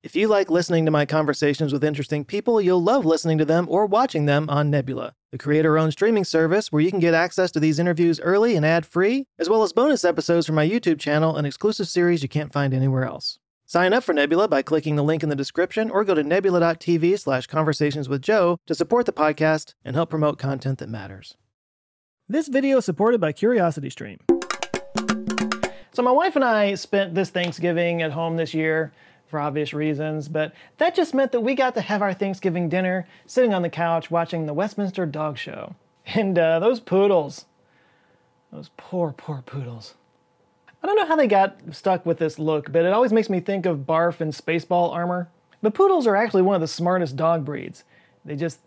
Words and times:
If 0.00 0.14
you 0.14 0.28
like 0.28 0.48
listening 0.48 0.84
to 0.84 0.92
my 0.92 1.04
conversations 1.06 1.72
with 1.72 1.82
interesting 1.82 2.24
people, 2.24 2.60
you'll 2.60 2.80
love 2.80 3.04
listening 3.04 3.36
to 3.38 3.44
them 3.44 3.66
or 3.68 3.84
watching 3.84 4.26
them 4.26 4.48
on 4.48 4.70
Nebula, 4.70 5.14
the 5.32 5.38
creator 5.38 5.76
owned 5.76 5.90
streaming 5.90 6.22
service 6.24 6.70
where 6.70 6.80
you 6.80 6.90
can 6.90 7.00
get 7.00 7.14
access 7.14 7.50
to 7.50 7.58
these 7.58 7.80
interviews 7.80 8.20
early 8.20 8.54
and 8.54 8.64
ad 8.64 8.86
free, 8.86 9.26
as 9.40 9.48
well 9.48 9.64
as 9.64 9.72
bonus 9.72 10.04
episodes 10.04 10.46
from 10.46 10.54
my 10.54 10.68
YouTube 10.68 11.00
channel 11.00 11.36
and 11.36 11.48
exclusive 11.48 11.88
series 11.88 12.22
you 12.22 12.28
can't 12.28 12.52
find 12.52 12.72
anywhere 12.72 13.04
else. 13.04 13.40
Sign 13.66 13.92
up 13.92 14.04
for 14.04 14.12
Nebula 14.12 14.46
by 14.46 14.62
clicking 14.62 14.94
the 14.94 15.02
link 15.02 15.24
in 15.24 15.30
the 15.30 15.34
description 15.34 15.90
or 15.90 16.04
go 16.04 16.14
to 16.14 16.22
nebula.tv 16.22 17.18
slash 17.18 17.48
conversations 17.48 18.08
with 18.08 18.22
Joe 18.22 18.56
to 18.66 18.76
support 18.76 19.04
the 19.04 19.12
podcast 19.12 19.74
and 19.84 19.96
help 19.96 20.10
promote 20.10 20.38
content 20.38 20.78
that 20.78 20.88
matters. 20.88 21.36
This 22.28 22.46
video 22.46 22.76
is 22.78 22.84
supported 22.84 23.20
by 23.20 23.32
CuriosityStream. 23.32 24.18
So, 25.90 26.02
my 26.02 26.12
wife 26.12 26.36
and 26.36 26.44
I 26.44 26.76
spent 26.76 27.16
this 27.16 27.30
Thanksgiving 27.30 28.02
at 28.02 28.12
home 28.12 28.36
this 28.36 28.54
year 28.54 28.92
for 29.28 29.38
obvious 29.38 29.74
reasons, 29.74 30.28
but 30.28 30.52
that 30.78 30.94
just 30.94 31.14
meant 31.14 31.32
that 31.32 31.40
we 31.40 31.54
got 31.54 31.74
to 31.74 31.80
have 31.80 32.02
our 32.02 32.14
Thanksgiving 32.14 32.68
dinner 32.68 33.06
sitting 33.26 33.52
on 33.52 33.62
the 33.62 33.68
couch 33.68 34.10
watching 34.10 34.46
the 34.46 34.54
Westminster 34.54 35.06
Dog 35.06 35.38
Show. 35.38 35.74
And 36.06 36.38
uh, 36.38 36.58
those 36.58 36.80
poodles, 36.80 37.44
those 38.50 38.70
poor, 38.76 39.12
poor 39.12 39.42
poodles. 39.44 39.94
I 40.82 40.86
don't 40.86 40.96
know 40.96 41.06
how 41.06 41.16
they 41.16 41.26
got 41.26 41.58
stuck 41.72 42.06
with 42.06 42.18
this 42.18 42.38
look, 42.38 42.72
but 42.72 42.84
it 42.84 42.92
always 42.92 43.12
makes 43.12 43.28
me 43.28 43.40
think 43.40 43.66
of 43.66 43.80
Barf 43.80 44.20
and 44.20 44.32
Spaceball 44.32 44.92
armor. 44.92 45.28
But 45.60 45.74
poodles 45.74 46.06
are 46.06 46.16
actually 46.16 46.42
one 46.42 46.54
of 46.54 46.60
the 46.60 46.68
smartest 46.68 47.16
dog 47.16 47.44
breeds. 47.44 47.84
They 48.24 48.36
just 48.36 48.60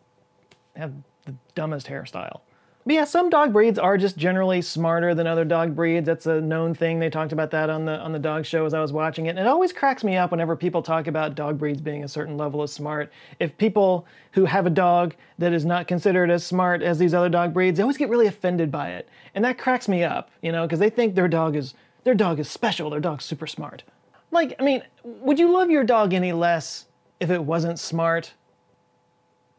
have 0.76 0.94
the 1.26 1.36
dumbest 1.56 1.88
hairstyle. 1.88 2.42
But 2.84 2.96
yeah, 2.96 3.04
some 3.04 3.30
dog 3.30 3.54
breeds 3.54 3.78
are 3.78 3.96
just 3.96 4.18
generally 4.18 4.60
smarter 4.62 5.14
than 5.14 5.28
other 5.28 5.46
dog 5.46 5.76
breeds. 5.76 6.08
That's 6.08 6.26
a 6.26 6.42
known 6.42 6.74
thing. 6.74 6.98
They 6.98 7.12
talked 7.12 7.32
about 7.32 7.52
that 7.52 7.70
on 7.70 7.86
the 7.86 8.00
on 8.00 8.12
the 8.12 8.18
dog 8.18 8.44
show 8.44 8.66
as 8.66 8.74
I 8.74 8.82
was 8.82 8.92
watching 8.92 9.28
it. 9.28 9.32
And 9.32 9.40
it 9.40 9.48
always 9.48 9.72
cracks 9.72 10.04
me 10.04 10.18
up 10.18 10.32
whenever 10.32 10.56
people 10.56 10.82
talk 10.82 11.06
about 11.06 11.36
dog 11.36 11.60
breeds 11.60 11.80
being 11.80 12.04
a 12.04 12.08
certain 12.08 12.38
level 12.38 12.64
of 12.64 12.72
smart. 12.72 13.12
If 13.40 13.56
people 13.58 14.08
who 14.32 14.46
have 14.46 14.66
a 14.66 14.72
dog 14.72 15.14
that 15.38 15.54
is 15.54 15.64
not 15.64 15.88
considered 15.88 16.32
as 16.32 16.44
smart 16.44 16.82
as 16.82 16.98
these 16.98 17.14
other 17.14 17.30
dog 17.30 17.54
breeds, 17.54 17.78
they 17.78 17.84
always 17.84 17.98
get 17.98 18.10
really 18.10 18.26
offended 18.26 18.72
by 18.72 18.92
it. 18.92 19.08
And 19.36 19.46
that 19.46 19.60
cracks 19.60 19.88
me 19.88 20.04
up, 20.04 20.32
you 20.42 20.52
know, 20.52 20.66
because 20.66 20.80
they 20.80 20.90
think 20.90 21.14
their 21.14 21.28
dog 21.28 21.56
is 21.56 21.76
their 22.04 22.16
dog 22.16 22.40
is 22.40 22.50
special, 22.50 22.90
their 22.90 23.00
dog's 23.00 23.26
super 23.26 23.46
smart. 23.46 23.84
Like, 24.32 24.56
I 24.60 24.64
mean, 24.64 24.82
would 25.04 25.38
you 25.38 25.54
love 25.54 25.70
your 25.70 25.84
dog 25.84 26.16
any 26.16 26.34
less 26.34 26.88
if 27.20 27.30
it 27.30 27.44
wasn't 27.44 27.78
smart? 27.78 28.34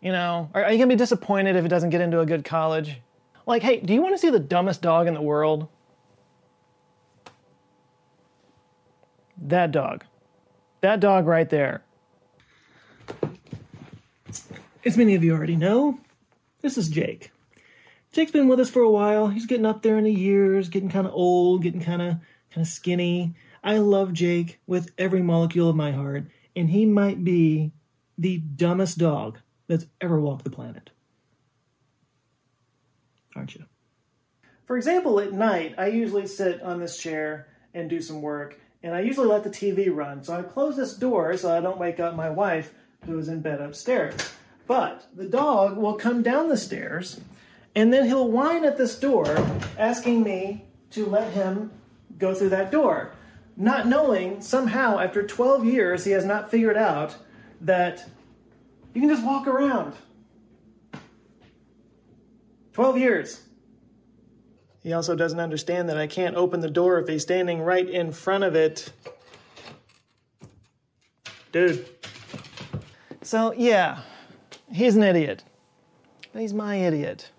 You 0.00 0.10
know, 0.10 0.50
are, 0.54 0.64
are 0.64 0.72
you 0.72 0.78
gonna 0.78 0.88
be 0.88 0.96
disappointed 0.96 1.54
if 1.54 1.64
it 1.64 1.68
doesn't 1.68 1.90
get 1.90 2.00
into 2.00 2.18
a 2.18 2.26
good 2.26 2.44
college? 2.44 3.00
Like, 3.46 3.62
hey, 3.62 3.80
do 3.80 3.92
you 3.92 4.02
want 4.02 4.14
to 4.14 4.18
see 4.18 4.30
the 4.30 4.38
dumbest 4.38 4.82
dog 4.82 5.06
in 5.06 5.14
the 5.14 5.22
world? 5.22 5.68
That 9.36 9.72
dog. 9.72 10.04
That 10.80 11.00
dog 11.00 11.26
right 11.26 11.48
there. 11.50 11.82
As 14.84 14.96
many 14.96 15.14
of 15.14 15.24
you 15.24 15.32
already 15.32 15.56
know, 15.56 15.98
this 16.60 16.78
is 16.78 16.88
Jake. 16.88 17.32
Jake's 18.12 18.30
been 18.30 18.48
with 18.48 18.60
us 18.60 18.70
for 18.70 18.82
a 18.82 18.90
while. 18.90 19.28
He's 19.28 19.46
getting 19.46 19.66
up 19.66 19.82
there 19.82 19.96
in 19.96 20.04
the 20.04 20.12
years, 20.12 20.68
getting 20.68 20.90
kind 20.90 21.06
of 21.06 21.12
old, 21.12 21.62
getting 21.62 21.80
kind 21.80 22.02
of 22.02 22.16
kind 22.50 22.66
of 22.66 22.68
skinny. 22.68 23.34
I 23.64 23.78
love 23.78 24.12
Jake 24.12 24.60
with 24.66 24.90
every 24.98 25.22
molecule 25.22 25.70
of 25.70 25.76
my 25.76 25.92
heart, 25.92 26.26
and 26.54 26.68
he 26.68 26.84
might 26.84 27.24
be 27.24 27.72
the 28.18 28.38
dumbest 28.38 28.98
dog 28.98 29.38
that's 29.66 29.86
ever 30.00 30.20
walked 30.20 30.44
the 30.44 30.50
planet 30.50 30.90
aren't 33.36 33.54
you? 33.54 33.64
For 34.66 34.76
example, 34.76 35.20
at 35.20 35.32
night, 35.32 35.74
I 35.76 35.88
usually 35.88 36.26
sit 36.26 36.62
on 36.62 36.80
this 36.80 36.98
chair 36.98 37.48
and 37.74 37.90
do 37.90 38.00
some 38.00 38.22
work, 38.22 38.58
and 38.82 38.94
I 38.94 39.00
usually 39.00 39.28
let 39.28 39.44
the 39.44 39.50
TV 39.50 39.94
run. 39.94 40.22
So 40.22 40.34
I 40.34 40.42
close 40.42 40.76
this 40.76 40.94
door 40.94 41.36
so 41.36 41.56
I 41.56 41.60
don't 41.60 41.78
wake 41.78 42.00
up 42.00 42.14
my 42.14 42.30
wife, 42.30 42.72
who 43.04 43.18
is 43.18 43.28
in 43.28 43.40
bed 43.40 43.60
upstairs. 43.60 44.14
But 44.66 45.06
the 45.14 45.26
dog 45.26 45.76
will 45.76 45.94
come 45.94 46.22
down 46.22 46.48
the 46.48 46.56
stairs, 46.56 47.20
and 47.74 47.92
then 47.92 48.06
he'll 48.06 48.30
whine 48.30 48.64
at 48.64 48.78
this 48.78 48.98
door, 48.98 49.26
asking 49.78 50.22
me 50.22 50.64
to 50.90 51.06
let 51.06 51.32
him 51.32 51.72
go 52.18 52.34
through 52.34 52.50
that 52.50 52.70
door. 52.70 53.12
Not 53.56 53.86
knowing 53.86 54.40
somehow, 54.40 54.98
after 54.98 55.26
12 55.26 55.64
years, 55.64 56.04
he 56.04 56.12
has 56.12 56.24
not 56.24 56.50
figured 56.50 56.76
out 56.76 57.16
that 57.60 58.08
you 58.94 59.00
can 59.00 59.10
just 59.10 59.24
walk 59.24 59.46
around 59.46 59.94
12 62.72 62.98
years. 62.98 63.42
He 64.82 64.92
also 64.92 65.14
doesn't 65.14 65.38
understand 65.38 65.88
that 65.88 65.96
I 65.96 66.06
can't 66.06 66.34
open 66.34 66.60
the 66.60 66.70
door 66.70 66.98
if 66.98 67.08
he's 67.08 67.22
standing 67.22 67.60
right 67.60 67.88
in 67.88 68.10
front 68.10 68.44
of 68.44 68.56
it. 68.56 68.92
Dude. 71.52 71.86
So, 73.22 73.52
yeah, 73.52 74.00
he's 74.72 74.96
an 74.96 75.02
idiot. 75.02 75.44
But 76.32 76.42
he's 76.42 76.54
my 76.54 76.76
idiot. 76.76 77.30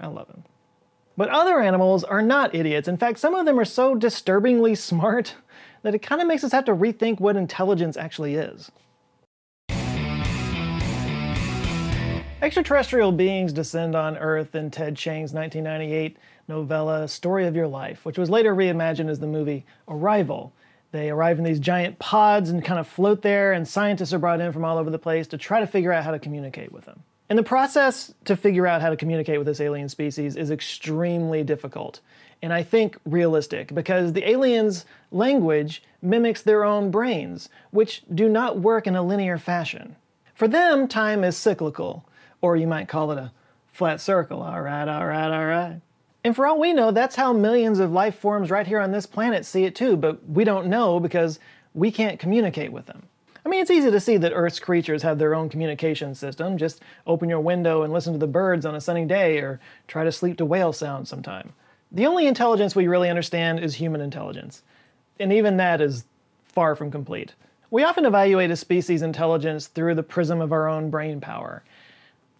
I 0.00 0.06
love 0.06 0.28
him. 0.28 0.44
But 1.16 1.30
other 1.30 1.60
animals 1.60 2.04
are 2.04 2.22
not 2.22 2.54
idiots. 2.54 2.86
In 2.86 2.96
fact, 2.96 3.18
some 3.18 3.34
of 3.34 3.44
them 3.44 3.58
are 3.58 3.64
so 3.64 3.96
disturbingly 3.96 4.74
smart 4.76 5.34
that 5.82 5.94
it 5.94 6.00
kind 6.00 6.20
of 6.20 6.28
makes 6.28 6.44
us 6.44 6.52
have 6.52 6.64
to 6.66 6.74
rethink 6.74 7.18
what 7.18 7.36
intelligence 7.36 7.96
actually 7.96 8.34
is. 8.34 8.70
Extraterrestrial 12.40 13.10
beings 13.10 13.52
descend 13.52 13.96
on 13.96 14.16
Earth 14.16 14.54
in 14.54 14.70
Ted 14.70 14.94
Chiang's 14.94 15.32
1998 15.32 16.16
novella 16.46 17.08
Story 17.08 17.48
of 17.48 17.56
Your 17.56 17.66
Life, 17.66 18.04
which 18.04 18.16
was 18.16 18.30
later 18.30 18.54
reimagined 18.54 19.10
as 19.10 19.18
the 19.18 19.26
movie 19.26 19.66
Arrival. 19.88 20.52
They 20.92 21.10
arrive 21.10 21.38
in 21.38 21.44
these 21.44 21.58
giant 21.58 21.98
pods 21.98 22.48
and 22.48 22.64
kind 22.64 22.78
of 22.78 22.86
float 22.86 23.22
there, 23.22 23.54
and 23.54 23.66
scientists 23.66 24.12
are 24.12 24.20
brought 24.20 24.40
in 24.40 24.52
from 24.52 24.64
all 24.64 24.78
over 24.78 24.88
the 24.88 25.00
place 25.00 25.26
to 25.28 25.36
try 25.36 25.58
to 25.58 25.66
figure 25.66 25.92
out 25.92 26.04
how 26.04 26.12
to 26.12 26.18
communicate 26.20 26.70
with 26.70 26.84
them. 26.84 27.02
And 27.28 27.36
the 27.36 27.42
process 27.42 28.14
to 28.26 28.36
figure 28.36 28.68
out 28.68 28.82
how 28.82 28.90
to 28.90 28.96
communicate 28.96 29.38
with 29.38 29.48
this 29.48 29.60
alien 29.60 29.88
species 29.88 30.36
is 30.36 30.52
extremely 30.52 31.42
difficult, 31.42 31.98
and 32.40 32.52
I 32.52 32.62
think 32.62 32.98
realistic, 33.04 33.74
because 33.74 34.12
the 34.12 34.30
aliens' 34.30 34.84
language 35.10 35.82
mimics 36.02 36.42
their 36.42 36.62
own 36.62 36.92
brains, 36.92 37.48
which 37.72 38.04
do 38.14 38.28
not 38.28 38.60
work 38.60 38.86
in 38.86 38.94
a 38.94 39.02
linear 39.02 39.38
fashion. 39.38 39.96
For 40.34 40.46
them, 40.46 40.86
time 40.86 41.24
is 41.24 41.36
cyclical, 41.36 42.07
or 42.40 42.56
you 42.56 42.66
might 42.66 42.88
call 42.88 43.12
it 43.12 43.18
a 43.18 43.32
flat 43.72 44.00
circle. 44.00 44.42
All 44.42 44.60
right, 44.60 44.88
all 44.88 45.06
right, 45.06 45.30
all 45.30 45.46
right. 45.46 45.80
And 46.24 46.34
for 46.34 46.46
all 46.46 46.58
we 46.58 46.72
know, 46.72 46.90
that's 46.90 47.16
how 47.16 47.32
millions 47.32 47.78
of 47.78 47.92
life 47.92 48.18
forms 48.18 48.50
right 48.50 48.66
here 48.66 48.80
on 48.80 48.90
this 48.90 49.06
planet 49.06 49.46
see 49.46 49.64
it 49.64 49.74
too, 49.74 49.96
but 49.96 50.28
we 50.28 50.44
don't 50.44 50.66
know 50.66 50.98
because 51.00 51.38
we 51.74 51.90
can't 51.90 52.18
communicate 52.18 52.72
with 52.72 52.86
them. 52.86 53.04
I 53.46 53.48
mean, 53.48 53.60
it's 53.62 53.70
easy 53.70 53.90
to 53.90 54.00
see 54.00 54.16
that 54.18 54.32
Earth's 54.34 54.58
creatures 54.58 55.02
have 55.04 55.18
their 55.18 55.34
own 55.34 55.48
communication 55.48 56.14
system. 56.14 56.58
Just 56.58 56.82
open 57.06 57.30
your 57.30 57.40
window 57.40 57.82
and 57.82 57.92
listen 57.92 58.12
to 58.12 58.18
the 58.18 58.26
birds 58.26 58.66
on 58.66 58.74
a 58.74 58.80
sunny 58.80 59.06
day, 59.06 59.38
or 59.38 59.58
try 59.86 60.04
to 60.04 60.12
sleep 60.12 60.36
to 60.38 60.44
whale 60.44 60.72
sounds 60.72 61.08
sometime. 61.08 61.52
The 61.90 62.04
only 62.04 62.26
intelligence 62.26 62.76
we 62.76 62.88
really 62.88 63.08
understand 63.08 63.60
is 63.60 63.76
human 63.76 64.02
intelligence, 64.02 64.62
and 65.18 65.32
even 65.32 65.56
that 65.56 65.80
is 65.80 66.04
far 66.44 66.74
from 66.74 66.90
complete. 66.90 67.32
We 67.70 67.84
often 67.84 68.04
evaluate 68.04 68.50
a 68.50 68.56
species' 68.56 69.00
intelligence 69.00 69.66
through 69.68 69.94
the 69.94 70.02
prism 70.02 70.42
of 70.42 70.52
our 70.52 70.68
own 70.68 70.90
brain 70.90 71.20
power. 71.20 71.62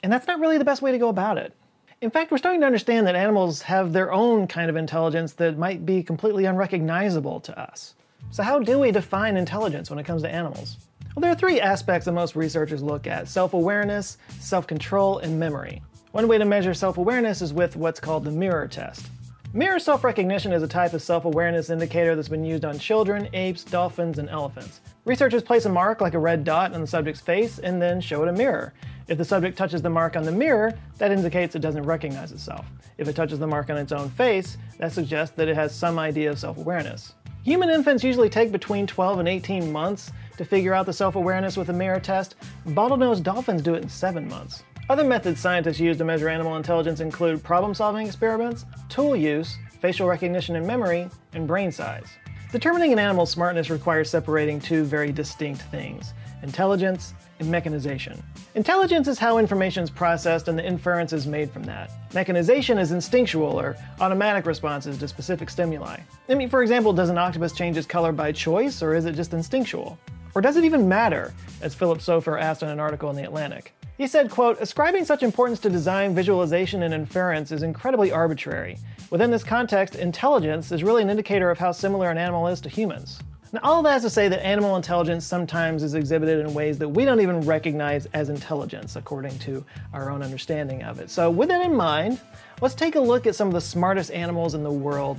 And 0.03 0.13
that's 0.13 0.27
not 0.27 0.41
really 0.41 0.59
the 0.59 0.65
best 0.65 0.83
way 0.83 0.93
to 0.93 0.99
go 0.99 1.09
about 1.09 1.39
it. 1.39 1.55
In 2.01 2.11
fact, 2.11 2.31
we're 2.31 2.39
starting 2.39 2.61
to 2.61 2.67
understand 2.67 3.07
that 3.07 3.17
animals 3.17 3.63
have 3.63 3.93
their 3.93 4.13
own 4.13 4.47
kind 4.47 4.71
of 4.71 4.77
intelligence 4.77 5.33
that 5.35 5.59
might 5.59 5.85
be 5.85 6.03
completely 6.03 6.45
unrecognizable 6.45 7.41
to 7.41 7.59
us. 7.59 7.95
So, 8.31 8.43
how 8.43 8.61
do 8.61 8.79
we 8.79 8.93
define 8.93 9.37
intelligence 9.37 9.91
when 9.91 9.99
it 9.99 10.05
comes 10.05 10.23
to 10.23 10.33
animals? 10.33 10.77
Well, 11.15 11.23
there 11.23 11.33
are 11.33 11.37
three 11.37 11.61
aspects 11.61 12.05
that 12.05 12.13
most 12.13 12.37
researchers 12.37 12.83
look 12.83 13.09
at 13.09 13.27
self 13.27 13.53
awareness, 13.53 14.19
self 14.39 14.67
control, 14.69 15.19
and 15.19 15.41
memory. 15.41 15.83
One 16.13 16.29
way 16.29 16.39
to 16.39 16.45
measure 16.45 16.75
self 16.75 16.99
awareness 16.99 17.43
is 17.43 17.53
with 17.53 17.75
what's 17.75 17.99
called 17.99 18.25
the 18.25 18.31
mirror 18.31 18.69
test. 18.69 19.09
Mirror 19.53 19.79
self 19.81 20.05
recognition 20.05 20.53
is 20.53 20.63
a 20.63 20.69
type 20.69 20.93
of 20.93 21.03
self 21.03 21.25
awareness 21.25 21.71
indicator 21.71 22.15
that's 22.15 22.29
been 22.29 22.45
used 22.45 22.65
on 22.65 22.79
children, 22.79 23.29
apes, 23.33 23.65
dolphins, 23.65 24.19
and 24.19 24.29
elephants. 24.29 24.81
Researchers 25.05 25.43
place 25.43 25.65
a 25.65 25.71
mark 25.71 26.01
like 26.01 26.15
a 26.15 26.19
red 26.19 26.45
dot 26.45 26.75
on 26.75 26.81
the 26.83 26.87
subject's 26.87 27.21
face 27.21 27.59
and 27.59 27.81
then 27.81 28.01
show 28.01 28.23
it 28.23 28.29
a 28.29 28.33
mirror. 28.33 28.75
If 29.09 29.17
the 29.17 29.25
subject 29.25 29.57
touches 29.57 29.81
the 29.81 29.89
mark 29.89 30.17
on 30.17 30.25
the 30.25 30.33
mirror, 30.33 30.75
that 30.99 31.11
indicates 31.11 31.55
it 31.55 31.61
doesn't 31.61 31.85
recognize 31.85 32.31
itself. 32.31 32.67
If 32.99 33.09
it 33.09 33.17
touches 33.17 33.39
the 33.39 33.47
mark 33.47 33.71
on 33.71 33.79
its 33.79 33.91
own 33.91 34.11
face, 34.11 34.59
that 34.79 34.93
suggests 34.93 35.35
that 35.37 35.49
it 35.49 35.55
has 35.55 35.75
some 35.75 35.99
idea 35.99 36.31
of 36.31 36.39
self 36.39 36.59
awareness. 36.59 37.15
Human 37.43 37.71
infants 37.71 38.05
usually 38.05 38.29
take 38.29 38.53
between 38.53 38.87
12 38.87 39.21
and 39.21 39.29
18 39.29 39.73
months 39.73 40.13
to 40.37 40.45
figure 40.45 40.75
out 40.75 40.85
the 40.85 40.93
self 40.93 41.17
awareness 41.17 41.57
with 41.57 41.71
a 41.71 41.73
mirror 41.73 42.01
test. 42.01 42.35
Bottlenose 42.67 43.23
dolphins 43.23 43.63
do 43.63 43.75
it 43.75 43.83
in 43.83 43.89
7 43.89 44.29
months. 44.29 44.63
Other 44.91 45.05
methods 45.05 45.41
scientists 45.41 45.81
use 45.81 45.97
to 45.97 46.05
measure 46.05 46.29
animal 46.29 46.57
intelligence 46.57 47.01
include 47.01 47.43
problem 47.43 47.73
solving 47.73 48.07
experiments, 48.07 48.67
tool 48.91 49.17
use, 49.17 49.57
facial 49.81 50.07
recognition 50.07 50.57
and 50.57 50.67
memory, 50.67 51.09
and 51.33 51.47
brain 51.47 51.73
size. 51.73 52.09
Determining 52.53 52.93
an 52.93 52.99
animal's 52.99 53.31
smartness 53.31 53.71
requires 53.71 54.11
separating 54.11 54.61
two 54.61 54.85
very 54.85 55.13
distinct 55.13 55.63
things 55.63 56.13
intelligence 56.43 57.15
and 57.39 57.51
mechanization. 57.51 58.23
Intelligence 58.55 59.09
is 59.09 59.19
how 59.19 59.39
information 59.39 59.85
is 59.85 59.91
processed 59.91 60.49
and 60.49 60.59
the 60.59 60.65
inference 60.65 61.13
is 61.13 61.27
made 61.27 61.51
from 61.51 61.63
that. 61.65 61.91
Mechanization 62.15 62.79
is 62.79 62.93
instinctual 62.93 63.61
or 63.61 63.77
automatic 64.01 64.47
responses 64.47 64.99
to 64.99 65.09
specific 65.09 65.51
stimuli. 65.51 65.99
I 66.29 66.35
mean, 66.35 66.49
for 66.49 66.63
example, 66.63 66.93
does 66.93 67.11
an 67.11 67.19
octopus 67.19 67.53
change 67.53 67.77
its 67.77 67.87
color 67.87 68.13
by 68.13 68.33
choice 68.33 68.83
or 68.83 68.95
is 68.95 69.05
it 69.05 69.15
just 69.15 69.33
instinctual? 69.33 69.99
Or 70.35 70.41
does 70.41 70.57
it 70.57 70.65
even 70.65 70.89
matter? 70.89 71.35
As 71.63 71.75
Philip 71.75 71.99
Sopher 71.99 72.41
asked 72.41 72.63
in 72.63 72.69
an 72.69 72.81
article 72.81 73.11
in 73.11 73.17
The 73.17 73.25
Atlantic. 73.25 73.75
He 73.97 74.07
said, 74.07 74.31
quote, 74.31 74.61
ascribing 74.61 75.05
such 75.05 75.25
importance 75.25 75.59
to 75.61 75.71
design, 75.71 76.15
visualization, 76.15 76.85
and 76.85 76.95
inference 76.95 77.51
is 77.51 77.65
incredibly 77.65 78.13
arbitrary. 78.13 78.79
Within 79.11 79.33
this 79.33 79.43
context, 79.43 79.97
intelligence 79.97 80.71
is 80.71 80.85
really 80.85 81.03
an 81.03 81.11
indicator 81.11 81.51
of 81.51 81.59
how 81.59 81.73
similar 81.73 82.09
an 82.09 82.19
animal 82.19 82.47
is 82.47 82.61
to 82.61 82.69
humans. 82.69 83.19
Now, 83.51 83.61
all 83.63 83.83
that 83.85 83.97
is 83.97 84.03
to 84.03 84.11
say 84.11 84.29
that 84.29 84.45
animal 84.45 84.77
intelligence 84.77 85.25
sometimes 85.25 85.83
is 85.83 85.95
exhibited 85.95 86.41
in 86.41 86.53
ways 86.53 86.77
that 86.79 86.89
we 86.89 87.07
don't 87.07 87.21
even 87.21 87.41
recognize 87.41 88.05
as 88.13 88.29
intelligence, 88.29 88.97
according 88.97 89.39
to 89.41 89.65
our 89.95 90.11
own 90.11 90.23
understanding 90.23 90.83
of 90.83 91.01
it. 91.01 91.09
So, 91.09 91.31
with 91.31 91.49
that 91.49 91.65
in 91.65 91.75
mind, 91.75 92.21
let's 92.61 92.75
take 92.75 92.97
a 92.97 93.01
look 93.01 93.27
at 93.27 93.35
some 93.35 93.49
of 93.49 93.55
the 93.55 93.61
smartest 93.61 94.11
animals 94.11 94.55
in 94.55 94.63
the 94.63 94.71
world 94.71 95.19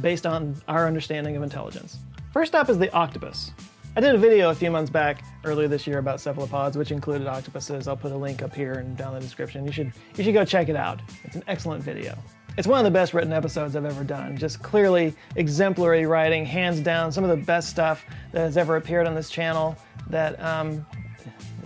based 0.00 0.26
on 0.26 0.60
our 0.66 0.88
understanding 0.88 1.36
of 1.36 1.44
intelligence. 1.44 1.98
First 2.32 2.56
up 2.56 2.68
is 2.68 2.78
the 2.78 2.92
octopus. 2.92 3.52
I 3.96 4.00
did 4.00 4.14
a 4.14 4.18
video 4.18 4.50
a 4.50 4.54
few 4.54 4.70
months 4.70 4.90
back 4.90 5.24
earlier 5.44 5.68
this 5.68 5.86
year 5.86 5.98
about 5.98 6.20
cephalopods, 6.20 6.76
which 6.76 6.90
included 6.90 7.28
octopuses. 7.28 7.88
I'll 7.88 7.96
put 7.96 8.12
a 8.12 8.16
link 8.16 8.42
up 8.42 8.54
here 8.54 8.74
and 8.74 8.94
down 8.96 9.14
in 9.14 9.20
the 9.20 9.24
description. 9.24 9.64
You 9.64 9.72
should 9.72 9.92
you 10.16 10.24
should 10.24 10.34
go 10.34 10.44
check 10.44 10.68
it 10.68 10.76
out. 10.76 11.00
It's 11.24 11.36
an 11.36 11.44
excellent 11.46 11.82
video. 11.82 12.18
It's 12.56 12.66
one 12.66 12.78
of 12.78 12.84
the 12.84 12.90
best 12.90 13.12
written 13.12 13.34
episodes 13.34 13.76
I've 13.76 13.84
ever 13.84 14.02
done. 14.02 14.36
Just 14.38 14.62
clearly 14.62 15.14
exemplary 15.36 16.06
writing, 16.06 16.46
hands 16.46 16.80
down, 16.80 17.12
some 17.12 17.22
of 17.22 17.30
the 17.30 17.44
best 17.44 17.68
stuff 17.68 18.06
that 18.32 18.40
has 18.40 18.56
ever 18.56 18.76
appeared 18.76 19.06
on 19.06 19.14
this 19.14 19.28
channel 19.28 19.76
that 20.08 20.42
um, 20.42 20.86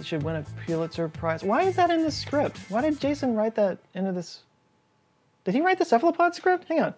should 0.02 0.22
win 0.24 0.36
a 0.36 0.44
Pulitzer 0.66 1.08
Prize. 1.08 1.44
Why 1.44 1.62
is 1.62 1.76
that 1.76 1.90
in 1.90 2.02
the 2.02 2.10
script? 2.10 2.58
Why 2.68 2.80
did 2.80 2.98
Jason 2.98 3.36
write 3.36 3.54
that 3.54 3.78
into 3.94 4.10
this? 4.10 4.40
Did 5.44 5.54
he 5.54 5.60
write 5.60 5.78
the 5.78 5.84
cephalopod 5.84 6.34
script? 6.34 6.64
Hang 6.68 6.80
on. 6.80 6.94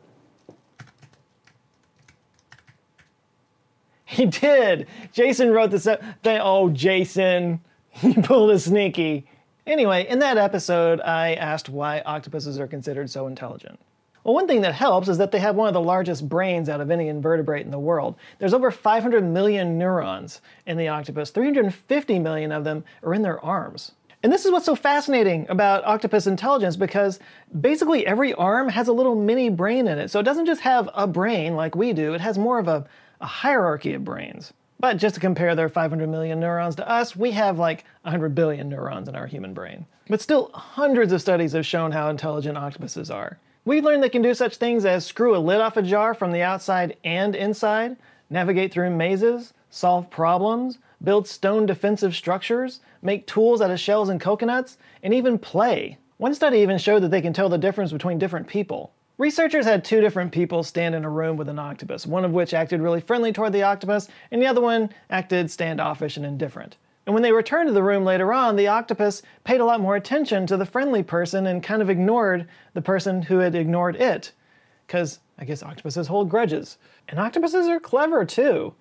He 4.04 4.26
did. 4.26 4.88
Jason 5.12 5.50
wrote 5.52 5.70
the. 5.70 6.00
Oh, 6.42 6.68
Jason, 6.70 7.60
he 7.90 8.14
pulled 8.14 8.50
a 8.50 8.58
sneaky. 8.58 9.26
Anyway, 9.66 10.06
in 10.08 10.18
that 10.18 10.38
episode, 10.38 11.00
I 11.00 11.34
asked 11.34 11.68
why 11.68 12.00
octopuses 12.00 12.58
are 12.58 12.66
considered 12.66 13.08
so 13.08 13.28
intelligent. 13.28 13.78
Well, 14.24 14.34
one 14.34 14.48
thing 14.48 14.60
that 14.62 14.74
helps 14.74 15.08
is 15.08 15.18
that 15.18 15.30
they 15.30 15.38
have 15.38 15.54
one 15.54 15.68
of 15.68 15.74
the 15.74 15.80
largest 15.80 16.28
brains 16.28 16.68
out 16.68 16.80
of 16.80 16.90
any 16.90 17.08
invertebrate 17.08 17.64
in 17.64 17.70
the 17.70 17.78
world. 17.78 18.16
There's 18.38 18.54
over 18.54 18.70
500 18.70 19.22
million 19.24 19.78
neurons 19.78 20.40
in 20.66 20.76
the 20.76 20.88
octopus, 20.88 21.30
350 21.30 22.18
million 22.18 22.50
of 22.50 22.64
them 22.64 22.84
are 23.04 23.14
in 23.14 23.22
their 23.22 23.44
arms. 23.44 23.92
And 24.24 24.32
this 24.32 24.44
is 24.44 24.52
what's 24.52 24.66
so 24.66 24.76
fascinating 24.76 25.46
about 25.48 25.84
octopus 25.84 26.28
intelligence 26.28 26.76
because 26.76 27.18
basically 27.60 28.06
every 28.06 28.32
arm 28.34 28.68
has 28.68 28.86
a 28.86 28.92
little 28.92 29.16
mini 29.16 29.48
brain 29.48 29.88
in 29.88 29.98
it. 29.98 30.10
So 30.10 30.20
it 30.20 30.24
doesn't 30.24 30.46
just 30.46 30.60
have 30.60 30.88
a 30.94 31.08
brain 31.08 31.56
like 31.56 31.74
we 31.74 31.92
do, 31.92 32.14
it 32.14 32.20
has 32.20 32.38
more 32.38 32.58
of 32.58 32.68
a, 32.68 32.84
a 33.20 33.26
hierarchy 33.26 33.94
of 33.94 34.04
brains. 34.04 34.52
But 34.82 34.96
just 34.96 35.14
to 35.14 35.20
compare 35.20 35.54
their 35.54 35.68
500 35.68 36.08
million 36.08 36.40
neurons 36.40 36.74
to 36.74 36.88
us, 36.90 37.14
we 37.14 37.30
have 37.30 37.56
like 37.56 37.84
100 38.02 38.34
billion 38.34 38.68
neurons 38.68 39.08
in 39.08 39.14
our 39.14 39.28
human 39.28 39.54
brain. 39.54 39.86
But 40.08 40.20
still, 40.20 40.50
hundreds 40.52 41.12
of 41.12 41.20
studies 41.20 41.52
have 41.52 41.64
shown 41.64 41.92
how 41.92 42.10
intelligent 42.10 42.58
octopuses 42.58 43.08
are. 43.08 43.38
We've 43.64 43.84
learned 43.84 44.02
they 44.02 44.08
can 44.08 44.22
do 44.22 44.34
such 44.34 44.56
things 44.56 44.84
as 44.84 45.06
screw 45.06 45.36
a 45.36 45.38
lid 45.38 45.60
off 45.60 45.76
a 45.76 45.82
jar 45.82 46.14
from 46.14 46.32
the 46.32 46.42
outside 46.42 46.96
and 47.04 47.36
inside, 47.36 47.96
navigate 48.28 48.72
through 48.72 48.90
mazes, 48.90 49.54
solve 49.70 50.10
problems, 50.10 50.78
build 51.04 51.28
stone 51.28 51.64
defensive 51.64 52.16
structures, 52.16 52.80
make 53.02 53.28
tools 53.28 53.60
out 53.62 53.70
of 53.70 53.78
shells 53.78 54.08
and 54.08 54.20
coconuts, 54.20 54.78
and 55.04 55.14
even 55.14 55.38
play. 55.38 55.96
One 56.16 56.34
study 56.34 56.58
even 56.58 56.78
showed 56.78 57.04
that 57.04 57.12
they 57.12 57.22
can 57.22 57.32
tell 57.32 57.48
the 57.48 57.56
difference 57.56 57.92
between 57.92 58.18
different 58.18 58.48
people. 58.48 58.92
Researchers 59.22 59.66
had 59.66 59.84
two 59.84 60.00
different 60.00 60.32
people 60.32 60.64
stand 60.64 60.96
in 60.96 61.04
a 61.04 61.08
room 61.08 61.36
with 61.36 61.48
an 61.48 61.60
octopus, 61.60 62.08
one 62.08 62.24
of 62.24 62.32
which 62.32 62.52
acted 62.52 62.80
really 62.80 63.00
friendly 63.00 63.32
toward 63.32 63.52
the 63.52 63.62
octopus, 63.62 64.08
and 64.32 64.42
the 64.42 64.48
other 64.48 64.60
one 64.60 64.90
acted 65.10 65.48
standoffish 65.48 66.16
and 66.16 66.26
indifferent. 66.26 66.76
And 67.06 67.14
when 67.14 67.22
they 67.22 67.30
returned 67.30 67.68
to 67.68 67.72
the 67.72 67.84
room 67.84 68.04
later 68.04 68.32
on, 68.32 68.56
the 68.56 68.66
octopus 68.66 69.22
paid 69.44 69.60
a 69.60 69.64
lot 69.64 69.80
more 69.80 69.94
attention 69.94 70.44
to 70.48 70.56
the 70.56 70.66
friendly 70.66 71.04
person 71.04 71.46
and 71.46 71.62
kind 71.62 71.80
of 71.80 71.88
ignored 71.88 72.48
the 72.74 72.82
person 72.82 73.22
who 73.22 73.38
had 73.38 73.54
ignored 73.54 73.94
it. 73.94 74.32
Because 74.88 75.20
I 75.38 75.44
guess 75.44 75.62
octopuses 75.62 76.08
hold 76.08 76.28
grudges. 76.28 76.78
And 77.08 77.20
octopuses 77.20 77.68
are 77.68 77.78
clever 77.78 78.24
too. 78.24 78.74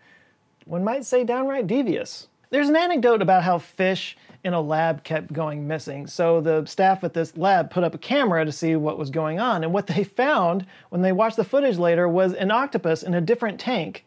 One 0.66 0.84
might 0.84 1.06
say 1.06 1.24
downright 1.24 1.68
devious. 1.68 2.30
There's 2.52 2.70
an 2.70 2.76
anecdote 2.76 3.22
about 3.22 3.44
how 3.44 3.58
fish 3.58 4.16
in 4.44 4.54
a 4.54 4.62
lab 4.62 5.04
kept 5.04 5.34
going 5.34 5.68
missing. 5.68 6.06
So 6.06 6.42
the 6.42 6.66
staff 6.66 7.04
at 7.04 7.14
this 7.14 7.36
lab 7.38 7.72
put 7.72 7.84
up 7.84 7.96
a 7.96 7.98
camera 7.98 8.46
to 8.46 8.52
see 8.52 8.76
what 8.76 8.98
was 8.98 9.10
going 9.10 9.40
on. 9.40 9.64
And 9.64 9.74
what 9.74 9.88
they 9.88 10.04
found 10.04 10.66
when 10.90 11.02
they 11.02 11.12
watched 11.12 11.38
the 11.38 11.44
footage 11.44 11.78
later 11.78 12.08
was 12.08 12.34
an 12.34 12.52
octopus 12.52 13.04
in 13.04 13.14
a 13.14 13.22
different 13.22 13.60
tank 13.60 14.06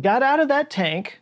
got 0.00 0.22
out 0.22 0.40
of 0.40 0.48
that 0.48 0.70
tank, 0.70 1.20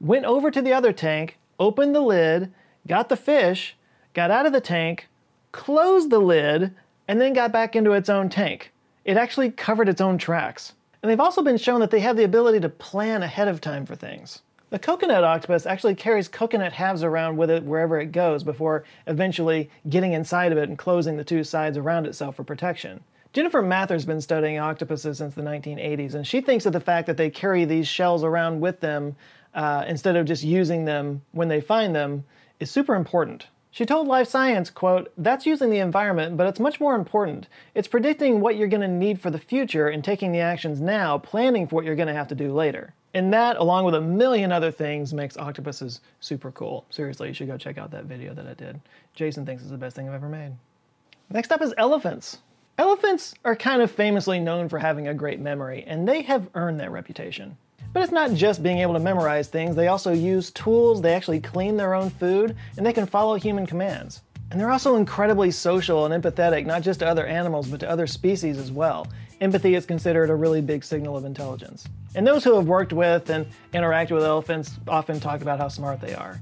went 0.00 0.24
over 0.24 0.50
to 0.50 0.62
the 0.62 0.72
other 0.72 0.92
tank, 0.92 1.38
opened 1.58 1.94
the 1.94 2.00
lid, 2.00 2.52
got 2.86 3.08
the 3.08 3.16
fish, 3.16 3.76
got 4.12 4.30
out 4.30 4.46
of 4.46 4.52
the 4.52 4.60
tank, 4.60 5.08
closed 5.52 6.10
the 6.10 6.18
lid, 6.18 6.74
and 7.08 7.20
then 7.20 7.32
got 7.32 7.52
back 7.52 7.76
into 7.76 7.92
its 7.92 8.08
own 8.08 8.28
tank. 8.28 8.72
It 9.04 9.16
actually 9.16 9.50
covered 9.50 9.88
its 9.88 10.00
own 10.00 10.18
tracks. 10.18 10.74
And 11.02 11.10
they've 11.10 11.20
also 11.20 11.42
been 11.42 11.58
shown 11.58 11.80
that 11.80 11.90
they 11.90 12.00
have 12.00 12.16
the 12.16 12.24
ability 12.24 12.60
to 12.60 12.68
plan 12.68 13.22
ahead 13.22 13.48
of 13.48 13.60
time 13.60 13.84
for 13.84 13.94
things. 13.94 14.40
The 14.70 14.78
coconut 14.78 15.24
octopus 15.24 15.66
actually 15.66 15.94
carries 15.94 16.26
coconut 16.26 16.72
halves 16.72 17.02
around 17.02 17.36
with 17.36 17.50
it 17.50 17.62
wherever 17.62 18.00
it 18.00 18.12
goes 18.12 18.42
before 18.42 18.84
eventually 19.06 19.70
getting 19.88 20.14
inside 20.14 20.52
of 20.52 20.58
it 20.58 20.68
and 20.68 20.78
closing 20.78 21.16
the 21.16 21.24
two 21.24 21.44
sides 21.44 21.76
around 21.76 22.06
itself 22.06 22.36
for 22.36 22.44
protection. 22.44 23.04
Jennifer 23.32 23.62
Mather's 23.62 24.04
been 24.04 24.20
studying 24.20 24.58
octopuses 24.58 25.18
since 25.18 25.34
the 25.34 25.42
1980s, 25.42 26.14
and 26.14 26.26
she 26.26 26.40
thinks 26.40 26.64
that 26.64 26.70
the 26.70 26.80
fact 26.80 27.06
that 27.08 27.16
they 27.16 27.30
carry 27.30 27.64
these 27.64 27.88
shells 27.88 28.22
around 28.22 28.60
with 28.60 28.80
them 28.80 29.16
uh, 29.54 29.84
instead 29.86 30.16
of 30.16 30.24
just 30.24 30.44
using 30.44 30.84
them 30.84 31.20
when 31.32 31.48
they 31.48 31.60
find 31.60 31.94
them 31.94 32.24
is 32.60 32.70
super 32.70 32.94
important. 32.94 33.48
She 33.74 33.84
told 33.84 34.06
Live 34.06 34.28
Science, 34.28 34.70
quote, 34.70 35.12
that's 35.18 35.46
using 35.46 35.68
the 35.68 35.80
environment, 35.80 36.36
but 36.36 36.46
it's 36.46 36.60
much 36.60 36.78
more 36.78 36.94
important. 36.94 37.48
It's 37.74 37.88
predicting 37.88 38.38
what 38.38 38.54
you're 38.54 38.68
going 38.68 38.82
to 38.82 38.86
need 38.86 39.20
for 39.20 39.32
the 39.32 39.38
future 39.40 39.88
and 39.88 40.04
taking 40.04 40.30
the 40.30 40.38
actions 40.38 40.80
now, 40.80 41.18
planning 41.18 41.66
for 41.66 41.74
what 41.74 41.84
you're 41.84 41.96
going 41.96 42.06
to 42.06 42.14
have 42.14 42.28
to 42.28 42.36
do 42.36 42.52
later. 42.52 42.94
And 43.14 43.34
that, 43.34 43.56
along 43.56 43.84
with 43.84 43.96
a 43.96 44.00
million 44.00 44.52
other 44.52 44.70
things, 44.70 45.12
makes 45.12 45.36
octopuses 45.36 46.02
super 46.20 46.52
cool. 46.52 46.86
Seriously, 46.90 47.26
you 47.26 47.34
should 47.34 47.48
go 47.48 47.58
check 47.58 47.76
out 47.76 47.90
that 47.90 48.04
video 48.04 48.32
that 48.32 48.46
I 48.46 48.54
did. 48.54 48.80
Jason 49.12 49.44
thinks 49.44 49.64
it's 49.64 49.72
the 49.72 49.76
best 49.76 49.96
thing 49.96 50.08
I've 50.08 50.14
ever 50.14 50.28
made. 50.28 50.52
Next 51.30 51.50
up 51.50 51.60
is 51.60 51.74
elephants. 51.76 52.38
Elephants 52.78 53.34
are 53.44 53.56
kind 53.56 53.82
of 53.82 53.90
famously 53.90 54.38
known 54.38 54.68
for 54.68 54.78
having 54.78 55.08
a 55.08 55.14
great 55.14 55.40
memory, 55.40 55.82
and 55.84 56.06
they 56.06 56.22
have 56.22 56.48
earned 56.54 56.78
that 56.78 56.92
reputation. 56.92 57.56
But 57.94 58.02
it's 58.02 58.12
not 58.12 58.34
just 58.34 58.60
being 58.60 58.78
able 58.78 58.92
to 58.94 58.98
memorize 58.98 59.46
things, 59.46 59.76
they 59.76 59.86
also 59.86 60.12
use 60.12 60.50
tools, 60.50 61.00
they 61.00 61.14
actually 61.14 61.40
clean 61.40 61.76
their 61.76 61.94
own 61.94 62.10
food, 62.10 62.56
and 62.76 62.84
they 62.84 62.92
can 62.92 63.06
follow 63.06 63.36
human 63.36 63.66
commands. 63.66 64.22
And 64.50 64.60
they're 64.60 64.72
also 64.72 64.96
incredibly 64.96 65.52
social 65.52 66.04
and 66.04 66.22
empathetic, 66.22 66.66
not 66.66 66.82
just 66.82 66.98
to 67.00 67.06
other 67.06 67.24
animals, 67.24 67.68
but 67.68 67.78
to 67.80 67.88
other 67.88 68.08
species 68.08 68.58
as 68.58 68.72
well. 68.72 69.06
Empathy 69.40 69.76
is 69.76 69.86
considered 69.86 70.28
a 70.28 70.34
really 70.34 70.60
big 70.60 70.82
signal 70.82 71.16
of 71.16 71.24
intelligence. 71.24 71.86
And 72.16 72.26
those 72.26 72.42
who 72.42 72.56
have 72.56 72.66
worked 72.66 72.92
with 72.92 73.30
and 73.30 73.46
interacted 73.72 74.10
with 74.10 74.24
elephants 74.24 74.72
often 74.88 75.20
talk 75.20 75.40
about 75.40 75.60
how 75.60 75.68
smart 75.68 76.00
they 76.00 76.14
are. 76.14 76.40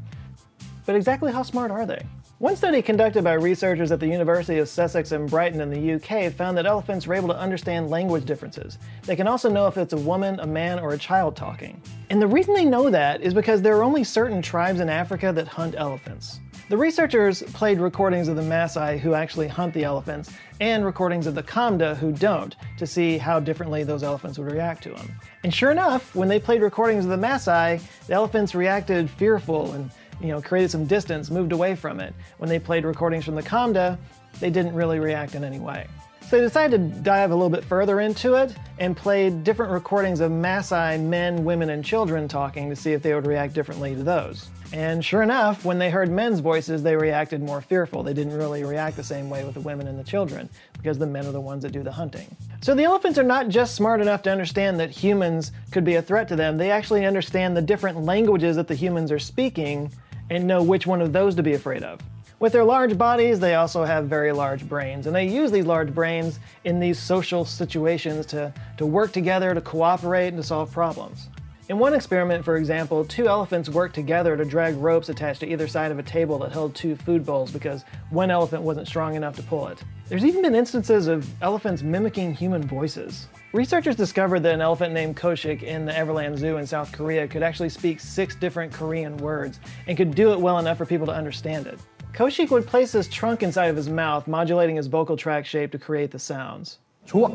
But 0.87 0.97
exactly 0.97 1.32
how 1.32 1.42
smart 1.42 1.71
are 1.71 1.85
they? 1.85 2.06
One 2.42 2.56
study 2.56 2.82
conducted 2.82 3.22
by 3.22 3.34
researchers 3.34 3.92
at 3.92 4.00
the 4.00 4.08
University 4.08 4.58
of 4.58 4.68
Sussex 4.68 5.12
and 5.12 5.30
Brighton 5.30 5.61
in 5.61 5.70
the 5.70 5.92
UK 5.92 6.32
found 6.32 6.58
that 6.58 6.66
elephants 6.66 7.06
were 7.06 7.14
able 7.14 7.28
to 7.28 7.38
understand 7.38 7.88
language 7.88 8.25
differences. 8.25 8.78
They 9.04 9.14
can 9.14 9.28
also 9.28 9.49
know 9.49 9.68
if 9.68 9.76
it's 9.76 9.92
a 9.92 9.99
woman, 9.99 10.40
a 10.40 10.46
man, 10.49 10.80
or 10.80 10.92
a 10.92 10.99
child 10.99 11.37
talking. 11.37 11.80
And 12.11 12.20
the 12.20 12.26
reason 12.26 12.52
they 12.54 12.64
know 12.64 12.90
that 12.90 13.20
is 13.20 13.32
because 13.32 13.62
there 13.62 13.76
are 13.76 13.84
only 13.84 14.02
certain 14.02 14.42
tribes 14.42 14.80
in 14.80 14.88
Africa 14.88 15.32
that 15.32 15.46
hunt 15.46 15.76
elephants. 15.78 16.40
The 16.68 16.76
researchers 16.76 17.44
played 17.52 17.78
recordings 17.78 18.26
of 18.26 18.34
the 18.34 18.42
Maasai 18.42 18.99
who 18.99 19.14
actually 19.14 19.46
hunt 19.46 19.72
the 19.72 19.84
elephants 19.84 20.32
and 20.61 20.84
recordings 20.84 21.28
of 21.28 21.37
the 21.37 21.44
Kamba 21.44 21.94
who 21.94 22.11
don't 22.11 22.56
to 22.76 22.88
see 22.88 23.18
how 23.18 23.38
differently 23.38 23.84
those 23.84 24.02
elephants 24.02 24.37
would 24.38 24.50
react 24.50 24.82
to 24.82 24.88
them. 24.88 25.14
And 25.44 25.54
sure 25.54 25.70
enough, 25.70 26.12
when 26.16 26.26
they 26.26 26.40
played 26.40 26.61
recordings 26.61 27.04
of 27.04 27.12
the 27.12 27.25
Maasai, 27.25 27.80
the 28.08 28.14
elephants 28.14 28.52
reacted 28.52 29.08
fearful 29.08 29.70
and 29.75 29.92
you 30.23 30.29
know, 30.29 30.41
created 30.41 30.71
some 30.71 30.87
distance, 30.87 31.31
moved 31.31 31.52
away 31.52 31.75
from 31.75 32.00
it. 32.00 32.14
When 32.38 32.49
they 32.49 32.59
played 32.59 32.85
recordings 32.85 33.25
from 33.25 33.35
the 33.35 33.43
Kamba, 33.43 33.99
they 34.41 34.50
didn't 34.50 34.75
really 34.75 34.99
react 34.99 35.35
in 35.35 35.45
any 35.45 35.59
way. 35.59 35.87
So 36.33 36.38
they 36.38 36.45
decided 36.45 36.95
to 36.95 37.00
dive 37.00 37.31
a 37.31 37.35
little 37.35 37.50
bit 37.50 37.62
further 37.62 38.00
into 38.00 38.35
it 38.35 38.55
and 38.79 38.97
played 38.97 39.45
different 39.45 39.71
recordings 39.71 40.21
of 40.21 40.31
Maasai 40.31 40.99
men, 40.99 41.45
women, 41.45 41.69
and 41.69 41.85
children 41.85 42.26
talking 42.26 42.71
to 42.71 42.76
see 42.76 42.93
if 42.93 43.02
they 43.02 43.12
would 43.12 43.26
react 43.26 43.52
differently 43.52 43.95
to 43.95 44.02
those. 44.02 44.49
And 44.73 45.05
sure 45.05 45.21
enough, 45.21 45.67
when 45.67 45.79
they 45.79 45.91
heard 45.91 46.11
men's 46.11 46.41
voices, 46.41 46.83
they 46.83 46.97
reacted 46.97 47.43
more 47.43 47.61
fearful. 47.61 48.02
They 48.02 48.14
didn't 48.14 48.38
really 48.38 48.64
react 48.64 48.97
the 48.97 49.05
same 49.05 49.29
way 49.29 49.45
with 49.45 49.52
the 49.52 49.61
women 49.61 49.87
and 49.87 49.99
the 49.99 50.05
children, 50.05 50.49
because 50.73 50.97
the 50.97 51.07
men 51.07 51.26
are 51.26 51.33
the 51.33 51.41
ones 51.41 51.62
that 51.64 51.73
do 51.73 51.83
the 51.83 51.93
hunting. 51.93 52.35
So 52.62 52.75
the 52.75 52.85
elephants 52.85 53.19
are 53.19 53.25
not 53.25 53.49
just 53.49 53.75
smart 53.75 54.00
enough 54.00 54.23
to 54.23 54.31
understand 54.31 54.81
that 54.81 54.91
humans 54.91 55.52
could 55.71 55.85
be 55.85 55.97
a 55.97 56.02
threat 56.02 56.29
to 56.29 56.37
them, 56.37 56.57
they 56.57 56.71
actually 56.71 57.05
understand 57.05 57.55
the 57.55 57.61
different 57.61 58.05
languages 58.05 58.57
that 58.57 58.69
the 58.69 58.75
humans 58.75 59.12
are 59.12 59.19
speaking 59.19 59.93
and 60.33 60.47
know 60.47 60.62
which 60.62 60.87
one 60.87 61.03
of 61.03 61.12
those 61.12 61.35
to 61.35 61.43
be 61.43 61.53
afraid 61.53 61.83
of. 61.83 62.01
With 62.41 62.53
their 62.53 62.65
large 62.65 62.99
bodies, 62.99 63.39
they 63.39 63.55
also 63.55 63.85
have 63.85 64.07
very 64.07 64.33
large 64.33 64.69
brains, 64.69 65.07
and 65.07 65.15
they 65.15 65.29
use 65.29 65.53
these 65.53 65.67
large 65.67 65.95
brains 65.95 66.41
in 66.65 66.81
these 66.81 66.99
social 66.99 67.45
situations 67.45 68.27
to, 68.27 68.53
to 68.79 68.87
work 68.87 69.12
together, 69.12 69.55
to 69.55 69.61
cooperate, 69.61 70.29
and 70.29 70.39
to 70.39 70.43
solve 70.43 70.73
problems. 70.73 71.29
In 71.72 71.79
one 71.79 71.94
experiment, 71.94 72.46
for 72.46 72.56
example, 72.56 73.03
two 73.03 73.27
elephants 73.27 73.67
worked 73.67 73.94
together 73.94 74.38
to 74.38 74.46
drag 74.46 74.77
ropes 74.77 75.10
attached 75.10 75.41
to 75.41 75.51
either 75.51 75.67
side 75.67 75.91
of 75.91 76.00
a 76.00 76.03
table 76.03 76.39
that 76.39 76.53
held 76.53 76.74
two 76.74 76.96
food 76.96 77.25
bowls 77.25 77.51
because 77.51 77.84
one 78.10 78.32
elephant 78.32 78.63
wasn't 78.63 78.88
strong 78.88 79.15
enough 79.15 79.36
to 79.36 79.44
pull 79.44 79.67
it. 79.67 79.84
There's 80.08 80.24
even 80.24 80.44
been 80.44 80.56
instances 80.56 81.08
of 81.08 81.27
elephants 81.41 81.82
mimicking 81.84 82.34
human 82.34 82.65
voices. 82.65 83.27
Researchers 83.51 83.98
discovered 83.98 84.39
that 84.44 84.53
an 84.53 84.62
elephant 84.62 84.94
named 84.94 85.17
Koshik 85.17 85.62
in 85.62 85.86
the 85.86 85.91
Everland 85.91 86.38
Zoo 86.38 86.56
in 86.56 86.65
South 86.65 86.94
Korea 86.94 87.27
could 87.27 87.44
actually 87.44 87.70
speak 87.70 88.00
six 88.00 88.34
different 88.34 88.72
Korean 88.72 89.17
words 89.17 89.60
and 89.88 89.98
could 89.98 90.15
do 90.15 90.32
it 90.32 90.39
well 90.39 90.60
enough 90.60 90.77
for 90.77 90.86
people 90.86 91.08
to 91.08 91.13
understand 91.13 91.67
it. 91.67 91.77
Koshik 92.13 92.50
would 92.50 92.65
place 92.65 92.94
his 92.94 93.10
trunk 93.10 93.44
inside 93.44 93.67
of 93.67 93.75
his 93.75 93.89
mouth, 93.89 94.25
modulating 94.25 94.77
his 94.77 94.88
vocal 94.88 95.17
tract 95.17 95.48
shape 95.48 95.72
to 95.74 95.77
create 95.77 96.12
the 96.12 96.20
sounds. 96.20 96.79
좋아. 97.06 97.29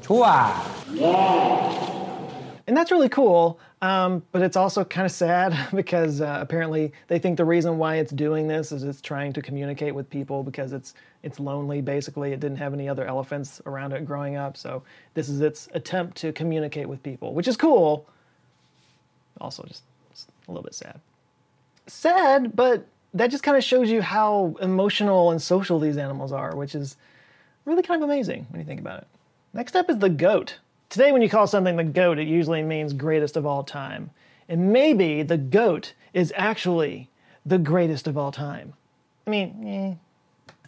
좋아. 0.00 0.54
And 2.67 2.75
that's 2.75 2.91
really 2.91 3.09
cool, 3.09 3.59
um, 3.83 4.23
but 4.31 4.41
it's 4.41 4.57
also 4.57 4.83
kind 4.83 5.05
of 5.05 5.11
sad 5.11 5.55
because 5.75 6.19
uh, 6.19 6.39
apparently 6.41 6.91
they 7.07 7.19
think 7.19 7.37
the 7.37 7.45
reason 7.45 7.77
why 7.77 7.97
it's 7.97 8.11
doing 8.11 8.47
this 8.47 8.71
is 8.71 8.83
it's 8.83 9.01
trying 9.01 9.33
to 9.33 9.41
communicate 9.41 9.93
with 9.93 10.09
people 10.09 10.43
because 10.43 10.73
it's 10.73 10.95
it's 11.21 11.39
lonely. 11.39 11.81
Basically, 11.81 12.33
it 12.33 12.39
didn't 12.39 12.57
have 12.57 12.73
any 12.73 12.89
other 12.89 13.05
elephants 13.05 13.61
around 13.65 13.93
it 13.93 14.05
growing 14.05 14.35
up, 14.35 14.57
so 14.57 14.81
this 15.13 15.29
is 15.29 15.41
its 15.41 15.69
attempt 15.73 16.17
to 16.17 16.31
communicate 16.31 16.89
with 16.89 17.03
people, 17.03 17.33
which 17.33 17.47
is 17.47 17.55
cool. 17.55 18.07
Also, 19.41 19.63
just, 19.63 19.83
just 20.11 20.29
a 20.47 20.51
little 20.51 20.63
bit 20.63 20.73
sad. 20.73 20.99
Sad, 21.87 22.55
but 22.55 22.87
that 23.13 23.29
just 23.31 23.43
kind 23.43 23.57
of 23.57 23.63
shows 23.63 23.91
you 23.91 24.01
how 24.01 24.55
emotional 24.59 25.31
and 25.31 25.41
social 25.41 25.79
these 25.79 25.97
animals 25.97 26.31
are, 26.31 26.55
which 26.55 26.73
is 26.73 26.97
really 27.65 27.83
kind 27.83 28.01
of 28.01 28.09
amazing 28.09 28.47
when 28.49 28.59
you 28.59 28.65
think 28.65 28.79
about 28.79 29.01
it. 29.01 29.07
Next 29.53 29.75
up 29.75 29.89
is 29.89 29.99
the 29.99 30.09
goat. 30.09 30.57
Today, 30.89 31.11
when 31.11 31.21
you 31.21 31.29
call 31.29 31.47
something 31.47 31.75
the 31.75 31.83
goat, 31.83 32.19
it 32.19 32.27
usually 32.27 32.63
means 32.63 32.93
greatest 32.93 33.37
of 33.37 33.45
all 33.45 33.63
time. 33.63 34.11
And 34.47 34.71
maybe 34.71 35.23
the 35.23 35.37
goat 35.37 35.93
is 36.13 36.31
actually 36.35 37.09
the 37.45 37.57
greatest 37.57 38.07
of 38.07 38.17
all 38.17 38.31
time. 38.31 38.73
I 39.25 39.29
mean, 39.29 39.63
eh. 39.67 39.95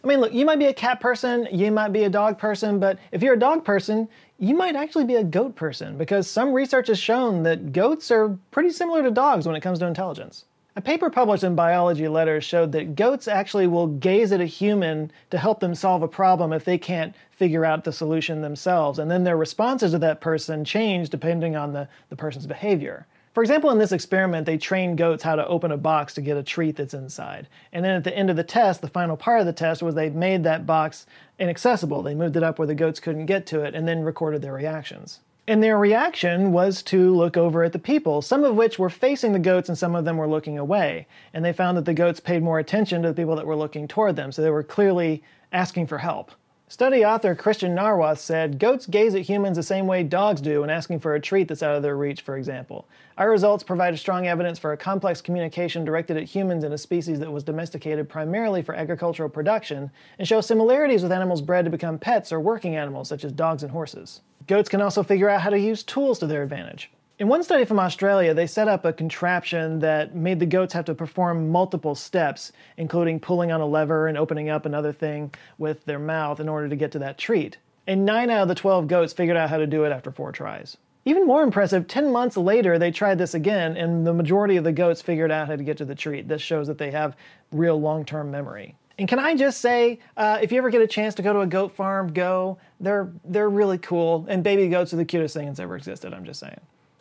I 0.02 0.06
mean, 0.06 0.20
look, 0.20 0.32
you 0.32 0.44
might 0.44 0.58
be 0.58 0.66
a 0.66 0.74
cat 0.74 1.00
person, 1.00 1.48
you 1.50 1.72
might 1.72 1.92
be 1.92 2.04
a 2.04 2.10
dog 2.10 2.38
person, 2.38 2.78
but 2.78 2.98
if 3.10 3.22
you're 3.22 3.34
a 3.34 3.38
dog 3.38 3.64
person, 3.64 4.08
you 4.38 4.54
might 4.54 4.76
actually 4.76 5.04
be 5.04 5.16
a 5.16 5.24
goat 5.24 5.56
person 5.56 5.98
because 5.98 6.30
some 6.30 6.52
research 6.52 6.86
has 6.86 6.98
shown 6.98 7.42
that 7.42 7.72
goats 7.72 8.10
are 8.10 8.38
pretty 8.50 8.70
similar 8.70 9.02
to 9.02 9.10
dogs 9.10 9.46
when 9.46 9.56
it 9.56 9.60
comes 9.60 9.80
to 9.80 9.86
intelligence. 9.86 10.44
A 10.78 10.80
paper 10.80 11.10
published 11.10 11.42
in 11.42 11.56
Biology 11.56 12.06
Letters 12.06 12.44
showed 12.44 12.70
that 12.70 12.94
goats 12.94 13.26
actually 13.26 13.66
will 13.66 13.88
gaze 13.88 14.30
at 14.30 14.40
a 14.40 14.46
human 14.46 15.10
to 15.30 15.36
help 15.36 15.58
them 15.58 15.74
solve 15.74 16.04
a 16.04 16.06
problem 16.08 16.52
if 16.52 16.64
they 16.64 16.78
can't 16.78 17.16
figure 17.32 17.64
out 17.64 17.82
the 17.82 17.90
solution 17.90 18.42
themselves, 18.42 19.00
and 19.00 19.10
then 19.10 19.24
their 19.24 19.36
responses 19.36 19.90
to 19.90 19.98
that 19.98 20.20
person 20.20 20.64
change 20.64 21.10
depending 21.10 21.56
on 21.56 21.72
the, 21.72 21.88
the 22.10 22.14
person's 22.14 22.46
behavior. 22.46 23.08
For 23.34 23.42
example, 23.42 23.70
in 23.70 23.78
this 23.78 23.90
experiment, 23.90 24.46
they 24.46 24.56
trained 24.56 24.98
goats 24.98 25.24
how 25.24 25.34
to 25.34 25.48
open 25.48 25.72
a 25.72 25.76
box 25.76 26.14
to 26.14 26.20
get 26.20 26.36
a 26.36 26.44
treat 26.44 26.76
that's 26.76 26.94
inside. 26.94 27.48
And 27.72 27.84
then 27.84 27.96
at 27.96 28.04
the 28.04 28.16
end 28.16 28.30
of 28.30 28.36
the 28.36 28.44
test, 28.44 28.80
the 28.80 28.86
final 28.86 29.16
part 29.16 29.40
of 29.40 29.46
the 29.46 29.52
test 29.52 29.82
was 29.82 29.96
they 29.96 30.10
made 30.10 30.44
that 30.44 30.64
box 30.64 31.06
inaccessible. 31.40 32.04
They 32.04 32.14
moved 32.14 32.36
it 32.36 32.44
up 32.44 32.56
where 32.60 32.68
the 32.68 32.76
goats 32.76 33.00
couldn't 33.00 33.26
get 33.26 33.46
to 33.46 33.62
it 33.62 33.74
and 33.74 33.88
then 33.88 34.04
recorded 34.04 34.42
their 34.42 34.52
reactions. 34.52 35.18
And 35.48 35.62
their 35.62 35.78
reaction 35.78 36.52
was 36.52 36.82
to 36.82 37.16
look 37.16 37.38
over 37.38 37.64
at 37.64 37.72
the 37.72 37.78
people, 37.78 38.20
some 38.20 38.44
of 38.44 38.54
which 38.54 38.78
were 38.78 38.90
facing 38.90 39.32
the 39.32 39.38
goats 39.38 39.70
and 39.70 39.78
some 39.78 39.94
of 39.94 40.04
them 40.04 40.18
were 40.18 40.28
looking 40.28 40.58
away. 40.58 41.06
And 41.32 41.42
they 41.42 41.54
found 41.54 41.78
that 41.78 41.86
the 41.86 41.94
goats 41.94 42.20
paid 42.20 42.42
more 42.42 42.58
attention 42.58 43.00
to 43.00 43.08
the 43.08 43.14
people 43.14 43.34
that 43.36 43.46
were 43.46 43.56
looking 43.56 43.88
toward 43.88 44.14
them, 44.14 44.30
so 44.30 44.42
they 44.42 44.50
were 44.50 44.62
clearly 44.62 45.22
asking 45.50 45.86
for 45.86 45.96
help. 45.96 46.32
Study 46.70 47.02
author 47.02 47.34
Christian 47.34 47.74
Nawroth 47.74 48.18
said, 48.18 48.58
Goats 48.58 48.84
gaze 48.84 49.14
at 49.14 49.22
humans 49.22 49.56
the 49.56 49.62
same 49.62 49.86
way 49.86 50.02
dogs 50.02 50.42
do 50.42 50.60
when 50.60 50.68
asking 50.68 51.00
for 51.00 51.14
a 51.14 51.20
treat 51.20 51.48
that's 51.48 51.62
out 51.62 51.74
of 51.74 51.82
their 51.82 51.96
reach, 51.96 52.20
for 52.20 52.36
example. 52.36 52.86
Our 53.16 53.30
results 53.30 53.64
provide 53.64 53.98
strong 53.98 54.26
evidence 54.26 54.58
for 54.58 54.72
a 54.72 54.76
complex 54.76 55.22
communication 55.22 55.86
directed 55.86 56.18
at 56.18 56.24
humans 56.24 56.64
in 56.64 56.74
a 56.74 56.78
species 56.78 57.20
that 57.20 57.32
was 57.32 57.42
domesticated 57.42 58.06
primarily 58.10 58.60
for 58.60 58.74
agricultural 58.74 59.30
production, 59.30 59.90
and 60.18 60.28
show 60.28 60.42
similarities 60.42 61.02
with 61.02 61.10
animals 61.10 61.40
bred 61.40 61.64
to 61.64 61.70
become 61.70 61.98
pets 61.98 62.32
or 62.32 62.38
working 62.38 62.76
animals, 62.76 63.08
such 63.08 63.24
as 63.24 63.32
dogs 63.32 63.62
and 63.62 63.72
horses. 63.72 64.20
Goats 64.46 64.68
can 64.68 64.82
also 64.82 65.02
figure 65.02 65.30
out 65.30 65.40
how 65.40 65.48
to 65.48 65.58
use 65.58 65.82
tools 65.82 66.18
to 66.18 66.26
their 66.26 66.42
advantage. 66.42 66.90
In 67.18 67.26
one 67.26 67.42
study 67.42 67.64
from 67.64 67.80
Australia, 67.80 68.32
they 68.32 68.46
set 68.46 68.68
up 68.68 68.84
a 68.84 68.92
contraption 68.92 69.80
that 69.80 70.14
made 70.14 70.38
the 70.38 70.46
goats 70.46 70.72
have 70.74 70.84
to 70.84 70.94
perform 70.94 71.50
multiple 71.50 71.96
steps, 71.96 72.52
including 72.76 73.18
pulling 73.18 73.50
on 73.50 73.60
a 73.60 73.66
lever 73.66 74.06
and 74.06 74.16
opening 74.16 74.48
up 74.48 74.64
another 74.64 74.92
thing 74.92 75.34
with 75.58 75.84
their 75.84 75.98
mouth 75.98 76.38
in 76.38 76.48
order 76.48 76.68
to 76.68 76.76
get 76.76 76.92
to 76.92 77.00
that 77.00 77.18
treat. 77.18 77.56
And 77.88 78.06
9 78.06 78.30
out 78.30 78.42
of 78.42 78.48
the 78.48 78.54
12 78.54 78.86
goats 78.86 79.12
figured 79.12 79.36
out 79.36 79.50
how 79.50 79.56
to 79.56 79.66
do 79.66 79.82
it 79.82 79.90
after 79.90 80.12
4 80.12 80.30
tries. 80.30 80.76
Even 81.04 81.26
more 81.26 81.42
impressive, 81.42 81.88
10 81.88 82.12
months 82.12 82.36
later, 82.36 82.78
they 82.78 82.92
tried 82.92 83.18
this 83.18 83.34
again, 83.34 83.76
and 83.76 84.06
the 84.06 84.14
majority 84.14 84.56
of 84.56 84.62
the 84.62 84.70
goats 84.70 85.02
figured 85.02 85.32
out 85.32 85.48
how 85.48 85.56
to 85.56 85.64
get 85.64 85.78
to 85.78 85.84
the 85.84 85.96
treat. 85.96 86.28
This 86.28 86.42
shows 86.42 86.68
that 86.68 86.78
they 86.78 86.92
have 86.92 87.16
real 87.50 87.80
long 87.80 88.04
term 88.04 88.30
memory. 88.30 88.76
And 88.96 89.08
can 89.08 89.18
I 89.18 89.34
just 89.34 89.60
say, 89.60 89.98
uh, 90.16 90.38
if 90.40 90.52
you 90.52 90.58
ever 90.58 90.70
get 90.70 90.82
a 90.82 90.86
chance 90.86 91.16
to 91.16 91.22
go 91.22 91.32
to 91.32 91.40
a 91.40 91.46
goat 91.48 91.74
farm, 91.74 92.12
go. 92.12 92.58
They're 92.78 93.10
they're 93.24 93.50
really 93.50 93.78
cool, 93.78 94.24
and 94.28 94.44
baby 94.44 94.68
goats 94.68 94.92
are 94.92 94.96
the 94.96 95.04
cutest 95.04 95.34
thing 95.34 95.46
that's 95.46 95.58
ever 95.58 95.76
existed. 95.76 96.14
I'm 96.14 96.24
just 96.24 96.38
saying. 96.38 96.60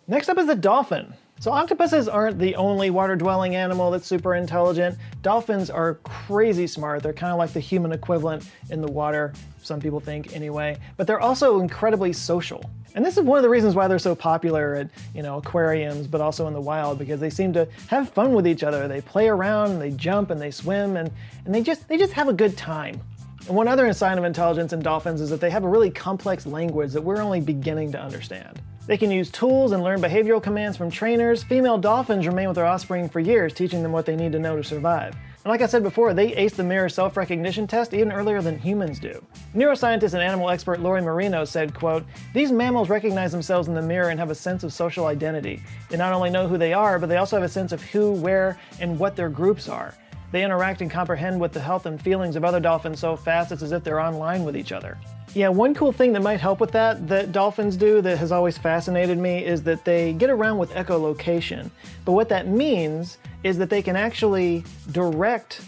Next 0.10 0.30
up 0.30 0.38
is 0.38 0.48
the 0.48 0.56
dolphin. 0.56 1.14
So 1.40 1.52
octopuses 1.52 2.08
aren't 2.08 2.40
the 2.40 2.56
only 2.56 2.90
water-dwelling 2.90 3.56
animal 3.56 3.92
that's 3.92 4.08
super 4.08 4.36
intelligent. 4.36 4.98
Dolphins 5.22 5.70
are 5.70 5.96
crazy 5.96 6.66
smart. 6.66 7.04
They're 7.04 7.12
kind 7.14 7.34
of 7.34 7.38
like 7.38 7.52
the 7.52 7.60
human 7.60 7.92
equivalent 7.92 8.50
in 8.70 8.82
the 8.82 8.92
water, 8.92 9.34
some 9.62 9.80
people 9.80 10.00
think 10.00 10.34
anyway. 10.34 10.78
But 10.96 11.08
they're 11.08 11.20
also 11.20 11.60
incredibly 11.60 12.14
social. 12.14 12.64
And 12.96 13.06
this 13.06 13.18
is 13.18 13.24
one 13.24 13.38
of 13.38 13.44
the 13.44 13.50
reasons 13.50 13.76
why 13.76 13.88
they're 13.88 14.00
so 14.00 14.16
popular 14.16 14.76
at, 14.76 14.90
you 15.14 15.22
know, 15.22 15.38
aquariums, 15.38 16.08
but 16.08 16.22
also 16.22 16.48
in 16.48 16.54
the 16.54 16.62
wild, 16.62 16.98
because 16.98 17.20
they 17.20 17.30
seem 17.30 17.52
to 17.54 17.68
have 17.88 18.10
fun 18.10 18.34
with 18.34 18.48
each 18.48 18.64
other. 18.64 18.88
They 18.88 19.02
play 19.02 19.28
around, 19.28 19.78
they 19.78 19.92
jump, 19.92 20.32
and 20.32 20.42
they 20.42 20.52
swim, 20.52 20.96
and, 20.96 21.12
and 21.46 21.54
they 21.54 21.62
just 21.62 21.88
they 21.88 21.98
just 21.98 22.14
have 22.14 22.30
a 22.30 22.34
good 22.34 22.58
time. 22.58 23.02
And 23.48 23.56
one 23.56 23.70
other 23.70 23.92
sign 23.94 24.18
of 24.18 24.26
intelligence 24.26 24.74
in 24.74 24.82
dolphins 24.82 25.22
is 25.22 25.30
that 25.30 25.40
they 25.40 25.50
have 25.50 25.64
a 25.64 25.70
really 25.70 25.90
complex 25.90 26.46
language 26.46 26.92
that 26.92 27.02
we're 27.02 27.22
only 27.22 27.40
beginning 27.40 27.94
to 27.94 28.02
understand. 28.02 28.62
They 28.88 28.98
can 28.98 29.10
use 29.10 29.32
tools 29.32 29.72
and 29.72 29.82
learn 29.82 30.02
behavioral 30.02 30.44
commands 30.44 30.78
from 30.78 30.92
trainers. 30.92 31.44
Female 31.44 31.78
dolphins 31.78 32.28
remain 32.28 32.48
with 32.48 32.56
their 32.56 32.66
offspring 32.66 33.08
for 33.08 33.22
years, 33.22 33.54
teaching 33.54 33.84
them 33.84 33.94
what 33.94 34.06
they 34.06 34.18
need 34.18 34.34
to 34.34 34.40
know 34.40 34.58
to 34.58 34.64
survive. 34.66 35.14
And 35.14 35.52
like 35.52 35.62
I 35.62 35.66
said 35.66 35.82
before, 35.82 36.14
they 36.14 36.34
ace 36.36 36.56
the 36.56 36.64
mirror 36.64 36.90
self-recognition 36.90 37.68
test 37.68 37.94
even 37.94 38.12
earlier 38.12 38.42
than 38.42 38.60
humans 38.60 39.00
do. 39.00 39.26
Neuroscientist 39.56 40.14
and 40.14 40.22
animal 40.22 40.50
expert 40.50 40.82
Lori 40.82 41.02
Marino 41.02 41.46
said, 41.46 41.74
quote, 41.74 42.06
These 42.34 42.52
mammals 42.52 42.90
recognize 42.90 43.32
themselves 43.32 43.70
in 43.70 43.74
the 43.74 43.82
mirror 43.82 44.10
and 44.10 44.20
have 44.20 44.30
a 44.30 44.36
sense 44.36 44.66
of 44.66 44.74
social 44.74 45.06
identity. 45.06 45.64
They 45.90 45.96
not 45.96 46.12
only 46.12 46.30
know 46.30 46.50
who 46.50 46.58
they 46.58 46.74
are, 46.74 47.00
but 47.00 47.08
they 47.08 47.16
also 47.16 47.38
have 47.38 47.46
a 47.46 47.50
sense 47.50 47.72
of 47.72 47.82
who, 47.82 48.12
where, 48.12 48.60
and 48.82 49.00
what 49.00 49.16
their 49.16 49.30
groups 49.30 49.70
are. 49.70 49.94
They 50.32 50.44
interact 50.44 50.82
and 50.82 50.92
comprehend 50.92 51.40
with 51.40 51.54
the 51.54 51.60
health 51.60 51.86
and 51.86 52.02
feelings 52.02 52.36
of 52.36 52.44
other 52.44 52.60
dolphins 52.60 53.00
so 53.00 53.16
fast 53.16 53.52
it's 53.52 53.62
as 53.62 53.72
if 53.72 53.84
they're 53.84 54.00
online 54.00 54.44
with 54.44 54.58
each 54.58 54.72
other. 54.72 54.98
Yeah, 55.34 55.50
one 55.50 55.74
cool 55.74 55.92
thing 55.92 56.14
that 56.14 56.22
might 56.22 56.40
help 56.40 56.60
with 56.60 56.72
that 56.72 57.08
that 57.08 57.32
dolphins 57.32 57.78
do 57.78 58.02
that 58.02 58.18
has 58.18 58.32
always 58.32 58.58
fascinated 58.58 59.18
me 59.18 59.46
is 59.46 59.64
that 59.64 59.86
they 59.86 60.14
get 60.14 60.30
around 60.30 60.58
with 60.58 60.72
echolocation. 60.72 61.70
But 62.06 62.14
what 62.14 62.30
that 62.30 62.48
means 62.48 63.18
is 63.44 63.58
that 63.58 63.70
they 63.70 63.82
can 63.82 63.96
actually 63.96 64.64
direct 64.92 65.62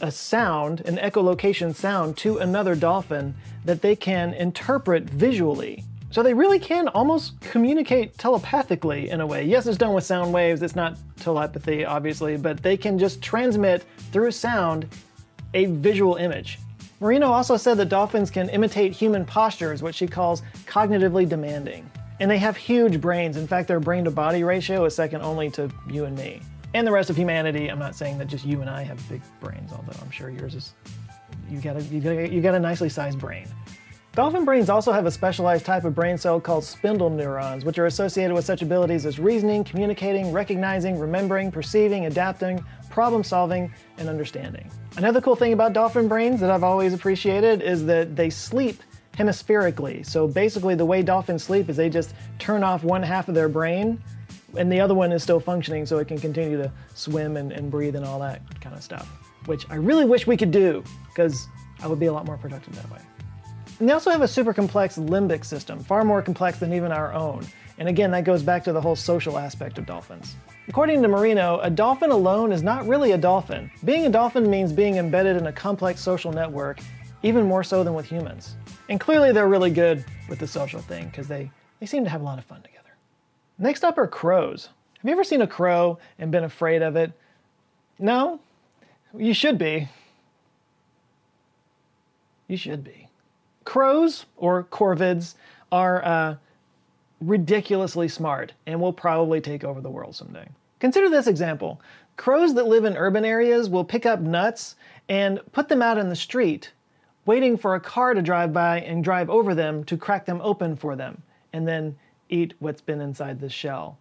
a 0.00 0.10
sound, 0.10 0.80
an 0.82 0.96
echolocation 0.96 1.74
sound, 1.74 2.16
to 2.18 2.38
another 2.38 2.74
dolphin 2.74 3.34
that 3.64 3.82
they 3.82 3.96
can 3.96 4.34
interpret 4.34 5.04
visually. 5.04 5.84
So 6.16 6.22
they 6.22 6.32
really 6.32 6.58
can 6.58 6.88
almost 6.88 7.38
communicate 7.42 8.16
telepathically 8.16 9.10
in 9.10 9.20
a 9.20 9.26
way. 9.26 9.44
Yes, 9.44 9.66
it's 9.66 9.76
done 9.76 9.92
with 9.92 10.02
sound 10.02 10.32
waves, 10.32 10.62
it's 10.62 10.74
not 10.74 10.96
telepathy, 11.20 11.84
obviously, 11.84 12.38
but 12.38 12.62
they 12.62 12.74
can 12.74 12.98
just 12.98 13.20
transmit 13.20 13.84
through 14.12 14.30
sound 14.30 14.88
a 15.52 15.66
visual 15.66 16.16
image. 16.16 16.58
Marino 17.00 17.26
also 17.26 17.58
said 17.58 17.74
that 17.74 17.90
dolphins 17.90 18.30
can 18.30 18.48
imitate 18.48 18.94
human 18.94 19.26
postures, 19.26 19.82
what 19.82 19.94
she 19.94 20.06
calls 20.06 20.40
cognitively 20.64 21.28
demanding. 21.28 21.86
And 22.18 22.30
they 22.30 22.38
have 22.38 22.56
huge 22.56 22.98
brains. 22.98 23.36
In 23.36 23.46
fact, 23.46 23.68
their 23.68 23.78
brain 23.78 24.04
to 24.04 24.10
body 24.10 24.42
ratio 24.42 24.86
is 24.86 24.94
second 24.94 25.20
only 25.20 25.50
to 25.50 25.70
you 25.86 26.06
and 26.06 26.16
me. 26.16 26.40
And 26.72 26.86
the 26.86 26.92
rest 26.92 27.10
of 27.10 27.16
humanity. 27.16 27.68
I'm 27.68 27.78
not 27.78 27.94
saying 27.94 28.16
that 28.16 28.28
just 28.28 28.46
you 28.46 28.62
and 28.62 28.70
I 28.70 28.84
have 28.84 29.06
big 29.10 29.20
brains, 29.38 29.70
although 29.70 30.00
I'm 30.00 30.10
sure 30.10 30.30
yours 30.30 30.54
is 30.54 30.72
you 31.50 31.60
got 31.60 31.76
a 31.76 31.82
you 31.82 32.00
got 32.00 32.12
a, 32.12 32.28
you 32.32 32.40
got 32.40 32.54
a 32.54 32.60
nicely 32.60 32.88
sized 32.88 33.18
brain. 33.18 33.46
Dolphin 34.16 34.46
brains 34.46 34.70
also 34.70 34.92
have 34.92 35.04
a 35.04 35.10
specialized 35.10 35.66
type 35.66 35.84
of 35.84 35.94
brain 35.94 36.16
cell 36.16 36.40
called 36.40 36.64
spindle 36.64 37.10
neurons, 37.10 37.66
which 37.66 37.78
are 37.78 37.84
associated 37.84 38.32
with 38.32 38.46
such 38.46 38.62
abilities 38.62 39.04
as 39.04 39.18
reasoning, 39.18 39.62
communicating, 39.62 40.32
recognizing, 40.32 40.98
remembering, 40.98 41.52
perceiving, 41.52 42.06
adapting, 42.06 42.64
problem 42.88 43.22
solving, 43.22 43.70
and 43.98 44.08
understanding. 44.08 44.70
Another 44.96 45.20
cool 45.20 45.36
thing 45.36 45.52
about 45.52 45.74
dolphin 45.74 46.08
brains 46.08 46.40
that 46.40 46.50
I've 46.50 46.64
always 46.64 46.94
appreciated 46.94 47.60
is 47.60 47.84
that 47.84 48.16
they 48.16 48.30
sleep 48.30 48.82
hemispherically. 49.18 50.02
So 50.06 50.26
basically, 50.26 50.74
the 50.74 50.86
way 50.86 51.02
dolphins 51.02 51.42
sleep 51.42 51.68
is 51.68 51.76
they 51.76 51.90
just 51.90 52.14
turn 52.38 52.64
off 52.64 52.84
one 52.84 53.02
half 53.02 53.28
of 53.28 53.34
their 53.34 53.50
brain 53.50 54.02
and 54.56 54.72
the 54.72 54.80
other 54.80 54.94
one 54.94 55.12
is 55.12 55.22
still 55.22 55.40
functioning 55.40 55.84
so 55.84 55.98
it 55.98 56.08
can 56.08 56.18
continue 56.18 56.56
to 56.56 56.72
swim 56.94 57.36
and, 57.36 57.52
and 57.52 57.70
breathe 57.70 57.96
and 57.96 58.06
all 58.06 58.18
that 58.20 58.40
kind 58.62 58.74
of 58.74 58.82
stuff, 58.82 59.06
which 59.44 59.68
I 59.68 59.74
really 59.74 60.06
wish 60.06 60.26
we 60.26 60.38
could 60.38 60.52
do 60.52 60.82
because 61.08 61.46
I 61.82 61.86
would 61.86 62.00
be 62.00 62.06
a 62.06 62.12
lot 62.14 62.24
more 62.24 62.38
productive 62.38 62.74
that 62.76 62.90
way. 62.90 63.00
And 63.78 63.88
they 63.88 63.92
also 63.92 64.10
have 64.10 64.22
a 64.22 64.28
super 64.28 64.54
complex 64.54 64.96
limbic 64.96 65.44
system, 65.44 65.80
far 65.80 66.02
more 66.04 66.22
complex 66.22 66.58
than 66.58 66.72
even 66.72 66.92
our 66.92 67.12
own. 67.12 67.46
And 67.78 67.88
again, 67.88 68.10
that 68.12 68.24
goes 68.24 68.42
back 68.42 68.64
to 68.64 68.72
the 68.72 68.80
whole 68.80 68.96
social 68.96 69.36
aspect 69.36 69.76
of 69.76 69.84
dolphins. 69.84 70.36
According 70.68 71.02
to 71.02 71.08
Marino, 71.08 71.60
a 71.62 71.68
dolphin 71.68 72.10
alone 72.10 72.52
is 72.52 72.62
not 72.62 72.86
really 72.88 73.12
a 73.12 73.18
dolphin. 73.18 73.70
Being 73.84 74.06
a 74.06 74.10
dolphin 74.10 74.48
means 74.48 74.72
being 74.72 74.96
embedded 74.96 75.36
in 75.36 75.46
a 75.46 75.52
complex 75.52 76.00
social 76.00 76.32
network, 76.32 76.80
even 77.22 77.46
more 77.46 77.62
so 77.62 77.84
than 77.84 77.92
with 77.92 78.06
humans. 78.06 78.56
And 78.88 78.98
clearly 78.98 79.32
they're 79.32 79.48
really 79.48 79.70
good 79.70 80.04
with 80.28 80.38
the 80.38 80.46
social 80.46 80.80
thing 80.80 81.06
because 81.06 81.28
they, 81.28 81.50
they 81.78 81.86
seem 81.86 82.02
to 82.04 82.10
have 82.10 82.22
a 82.22 82.24
lot 82.24 82.38
of 82.38 82.44
fun 82.46 82.62
together. 82.62 82.96
Next 83.58 83.84
up 83.84 83.98
are 83.98 84.06
crows. 84.06 84.70
Have 84.98 85.04
you 85.04 85.12
ever 85.12 85.24
seen 85.24 85.42
a 85.42 85.46
crow 85.46 85.98
and 86.18 86.32
been 86.32 86.44
afraid 86.44 86.82
of 86.82 86.96
it? 86.96 87.12
No? 87.98 88.40
You 89.16 89.34
should 89.34 89.58
be. 89.58 89.88
You 92.48 92.56
should 92.56 92.82
be. 92.82 93.05
Crows, 93.66 94.24
or 94.36 94.64
corvids, 94.64 95.34
are 95.70 96.02
uh, 96.04 96.36
ridiculously 97.20 98.08
smart 98.08 98.52
and 98.64 98.80
will 98.80 98.92
probably 98.92 99.40
take 99.40 99.64
over 99.64 99.80
the 99.80 99.90
world 99.90 100.14
someday. 100.14 100.48
Consider 100.78 101.10
this 101.10 101.26
example. 101.26 101.80
Crows 102.16 102.54
that 102.54 102.68
live 102.68 102.84
in 102.84 102.96
urban 102.96 103.24
areas 103.24 103.68
will 103.68 103.84
pick 103.84 104.06
up 104.06 104.20
nuts 104.20 104.76
and 105.08 105.40
put 105.52 105.68
them 105.68 105.82
out 105.82 105.98
in 105.98 106.08
the 106.08 106.16
street, 106.16 106.70
waiting 107.26 107.56
for 107.56 107.74
a 107.74 107.80
car 107.80 108.14
to 108.14 108.22
drive 108.22 108.52
by 108.52 108.80
and 108.80 109.02
drive 109.02 109.28
over 109.28 109.54
them 109.54 109.84
to 109.84 109.96
crack 109.96 110.26
them 110.26 110.40
open 110.42 110.76
for 110.76 110.94
them, 110.94 111.20
and 111.52 111.66
then 111.66 111.96
eat 112.28 112.54
what's 112.60 112.80
been 112.80 113.00
inside 113.00 113.40
the 113.40 113.50
shell. 113.50 113.98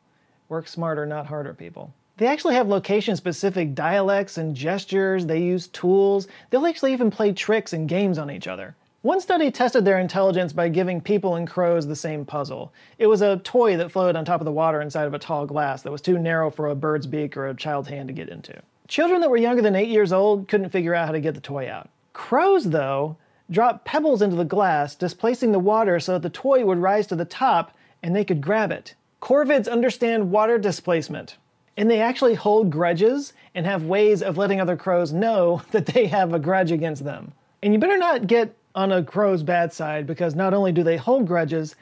Work 0.48 0.68
smarter, 0.68 1.08
not 1.08 1.26
harder, 1.26 1.56
people. 1.56 1.92
They 2.18 2.28
actually 2.28 2.54
have 2.54 2.68
location 2.68 3.16
specific 3.16 3.74
dialects 3.74 4.38
and 4.38 4.56
gestures, 4.56 5.26
they 5.26 5.42
use 5.42 5.68
tools, 5.68 6.28
they'll 6.50 6.68
actually 6.68 6.94
even 6.94 7.10
play 7.10 7.34
tricks 7.34 7.74
and 7.74 7.90
games 7.90 8.18
on 8.20 8.30
each 8.30 8.48
other. 8.48 8.76
One 9.06 9.22
study 9.22 9.52
tested 9.52 9.86
their 9.86 10.00
intelligence 10.00 10.52
by 10.52 10.68
giving 10.70 11.00
people 11.00 11.36
and 11.36 11.48
crows 11.48 11.86
the 11.86 11.96
same 11.96 12.26
puzzle. 12.26 12.74
It 12.98 13.06
was 13.06 13.22
a 13.22 13.38
toy 13.38 13.78
that 13.78 13.92
floated 13.92 14.16
on 14.16 14.26
top 14.26 14.42
of 14.42 14.46
the 14.46 14.52
water 14.52 14.82
inside 14.82 15.06
of 15.06 15.14
a 15.14 15.20
tall 15.20 15.46
glass 15.46 15.84
that 15.84 15.92
was 15.92 16.02
too 16.02 16.18
narrow 16.18 16.50
for 16.50 16.70
a 16.70 16.76
bird's 16.76 17.06
beak 17.06 17.38
or 17.38 17.46
a 17.46 17.56
child's 17.56 17.88
hand 17.88 18.08
to 18.08 18.16
get 18.16 18.30
into. 18.30 18.60
Children 18.88 19.22
that 19.22 19.30
were 19.30 19.38
younger 19.38 19.62
than 19.62 19.76
8 19.76 19.90
years 19.90 20.12
old 20.12 20.48
couldn't 20.48 20.72
figure 20.72 20.96
out 20.96 21.06
how 21.06 21.12
to 21.12 21.22
get 21.22 21.36
the 21.36 21.40
toy 21.40 21.70
out. 21.70 21.88
Crows, 22.14 22.72
though, 22.72 23.16
dropped 23.52 23.86
pebbles 23.86 24.24
into 24.24 24.38
the 24.38 24.44
glass, 24.44 24.96
displacing 24.96 25.52
the 25.52 25.60
water 25.60 26.00
so 26.00 26.14
that 26.14 26.24
the 26.24 26.30
toy 26.32 26.66
would 26.66 26.80
rise 26.80 27.06
to 27.06 27.16
the 27.16 27.26
top 27.26 27.78
and 28.02 28.16
they 28.16 28.26
could 28.26 28.42
grab 28.42 28.72
it. 28.72 28.96
Corvids 29.22 29.72
understand 29.72 30.32
water 30.32 30.58
displacement. 30.58 31.38
And 31.78 31.92
they 31.92 32.02
actually 32.02 32.34
hold 32.34 32.72
grudges 32.72 33.34
and 33.54 33.68
have 33.68 33.84
ways 33.84 34.24
of 34.24 34.40
letting 34.40 34.60
other 34.60 34.76
crows 34.76 35.14
know 35.14 35.62
that 35.70 35.86
they 35.86 36.08
have 36.08 36.34
a 36.34 36.40
grudge 36.40 36.72
against 36.72 37.04
them. 37.04 37.34
And 37.62 37.72
you 37.72 37.80
better 37.80 38.00
not 38.00 38.26
get 38.26 38.56
on 38.76 38.92
a 38.92 39.04
crow's 39.04 39.42
bad 39.42 39.74
side 39.74 40.06
because 40.06 40.36
not 40.36 40.54
only 40.54 40.72
do 40.72 40.84
they 40.84 40.98
hold 40.98 41.26
grudges, 41.26 41.76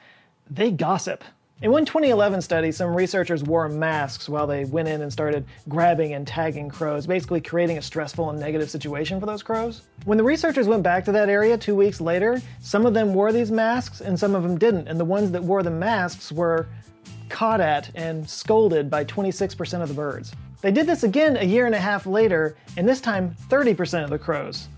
they 0.48 0.70
gossip. 0.70 1.24
In 1.62 1.70
one 1.70 1.84
2011 1.84 2.42
study, 2.42 2.72
some 2.72 2.94
researchers 2.94 3.42
wore 3.42 3.68
masks 3.68 4.28
while 4.28 4.46
they 4.46 4.64
went 4.64 4.88
in 4.88 5.02
and 5.02 5.12
started 5.12 5.46
grabbing 5.68 6.12
and 6.12 6.26
tagging 6.26 6.68
crows, 6.68 7.06
basically 7.06 7.40
creating 7.40 7.78
a 7.78 7.82
stressful 7.82 8.30
and 8.30 8.38
negative 8.38 8.70
situation 8.70 9.18
for 9.18 9.26
those 9.26 9.42
crows. 9.42 9.82
When 10.04 10.18
the 10.18 10.24
researchers 10.24 10.68
went 10.68 10.82
back 10.82 11.04
to 11.06 11.12
that 11.12 11.28
area 11.28 11.56
two 11.56 11.74
weeks 11.74 12.00
later, 12.00 12.42
some 12.60 12.86
of 12.86 12.94
them 12.94 13.14
wore 13.14 13.32
these 13.32 13.50
masks 13.50 14.00
and 14.00 14.18
some 14.18 14.34
of 14.34 14.42
them 14.42 14.58
didn't, 14.58 14.88
and 14.88 14.98
the 14.98 15.04
ones 15.04 15.30
that 15.30 15.42
wore 15.42 15.62
the 15.62 15.70
masks 15.70 16.30
were 16.30 16.66
caught 17.28 17.60
at 17.60 17.90
and 17.94 18.28
scolded 18.28 18.90
by 18.90 19.04
26% 19.04 19.80
of 19.80 19.88
the 19.88 19.94
birds. 19.94 20.32
They 20.60 20.70
did 20.70 20.86
this 20.86 21.02
again 21.02 21.36
a 21.36 21.44
year 21.44 21.66
and 21.66 21.74
a 21.74 21.80
half 21.80 22.06
later, 22.06 22.56
and 22.76 22.88
this 22.88 23.00
time 23.00 23.34
30% 23.48 24.04
of 24.04 24.10
the 24.10 24.18
crows 24.18 24.68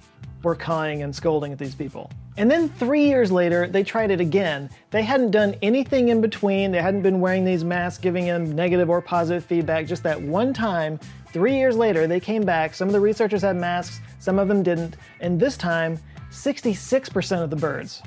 were 0.46 0.54
cawing 0.54 1.02
and 1.02 1.12
scolding 1.12 1.50
at 1.50 1.58
these 1.58 1.74
people. 1.74 2.08
And 2.36 2.48
then 2.48 2.68
three 2.68 3.04
years 3.04 3.32
later, 3.32 3.66
they 3.66 3.82
tried 3.82 4.12
it 4.12 4.20
again. 4.20 4.70
They 4.92 5.02
hadn't 5.02 5.32
done 5.32 5.56
anything 5.60 6.10
in 6.10 6.20
between. 6.20 6.70
They 6.70 6.80
hadn't 6.80 7.02
been 7.02 7.18
wearing 7.20 7.44
these 7.44 7.64
masks, 7.64 8.00
giving 8.00 8.26
them 8.26 8.54
negative 8.54 8.88
or 8.88 9.02
positive 9.02 9.44
feedback. 9.44 9.86
Just 9.86 10.04
that 10.04 10.22
one 10.22 10.54
time, 10.54 11.00
three 11.32 11.56
years 11.56 11.76
later, 11.76 12.06
they 12.06 12.20
came 12.20 12.42
back. 12.42 12.74
Some 12.74 12.86
of 12.86 12.92
the 12.92 13.00
researchers 13.00 13.42
had 13.42 13.56
masks, 13.56 14.00
some 14.20 14.38
of 14.38 14.46
them 14.46 14.62
didn't. 14.62 14.96
And 15.18 15.40
this 15.40 15.56
time, 15.56 15.98
66% 16.30 17.42
of 17.42 17.50
the 17.50 17.56
birds 17.56 18.00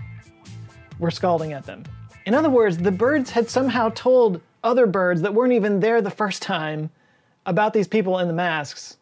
were 0.97 1.11
scalding 1.11 1.51
at 1.51 1.65
them. 1.65 1.83
In 2.25 2.33
other 2.33 2.49
words, 2.49 2.77
the 2.77 2.91
birds 2.91 3.31
had 3.31 3.49
somehow 3.49 3.89
told 3.89 4.39
other 4.63 4.87
birds 4.87 5.21
that 5.23 5.33
weren't 5.33 5.51
even 5.51 5.81
there 5.81 6.01
the 6.01 6.09
first 6.09 6.41
time 6.41 6.89
about 7.45 7.73
these 7.73 7.89
people 7.89 8.19
in 8.19 8.29
the 8.29 8.33
masks, 8.33 8.95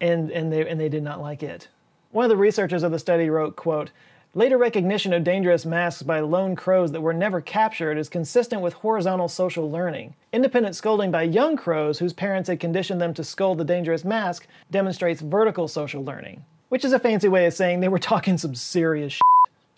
and, 0.00 0.30
and, 0.30 0.52
they, 0.52 0.68
and 0.68 0.80
they 0.80 0.88
did 0.88 1.02
not 1.02 1.20
like 1.20 1.42
it. 1.42 1.68
One 2.10 2.24
of 2.24 2.30
the 2.30 2.36
researchers 2.36 2.82
of 2.82 2.92
the 2.92 2.98
study 2.98 3.30
wrote, 3.30 3.56
quote, 3.56 3.90
Later 4.32 4.58
recognition 4.58 5.12
of 5.12 5.24
dangerous 5.24 5.66
masks 5.66 6.04
by 6.04 6.20
lone 6.20 6.54
crows 6.54 6.92
that 6.92 7.00
were 7.00 7.12
never 7.12 7.40
captured 7.40 7.98
is 7.98 8.08
consistent 8.08 8.62
with 8.62 8.74
horizontal 8.74 9.26
social 9.26 9.68
learning. 9.68 10.14
Independent 10.32 10.76
scolding 10.76 11.10
by 11.10 11.22
young 11.22 11.56
crows 11.56 11.98
whose 11.98 12.12
parents 12.12 12.48
had 12.48 12.60
conditioned 12.60 13.00
them 13.00 13.12
to 13.14 13.24
scold 13.24 13.58
the 13.58 13.64
dangerous 13.64 14.04
mask 14.04 14.46
demonstrates 14.70 15.20
vertical 15.20 15.66
social 15.66 16.04
learning, 16.04 16.44
which 16.68 16.84
is 16.84 16.92
a 16.92 17.00
fancy 17.00 17.26
way 17.26 17.44
of 17.46 17.54
saying 17.54 17.80
they 17.80 17.88
were 17.88 17.98
talking 17.98 18.38
some 18.38 18.54
serious 18.54 19.14
shit. 19.14 19.22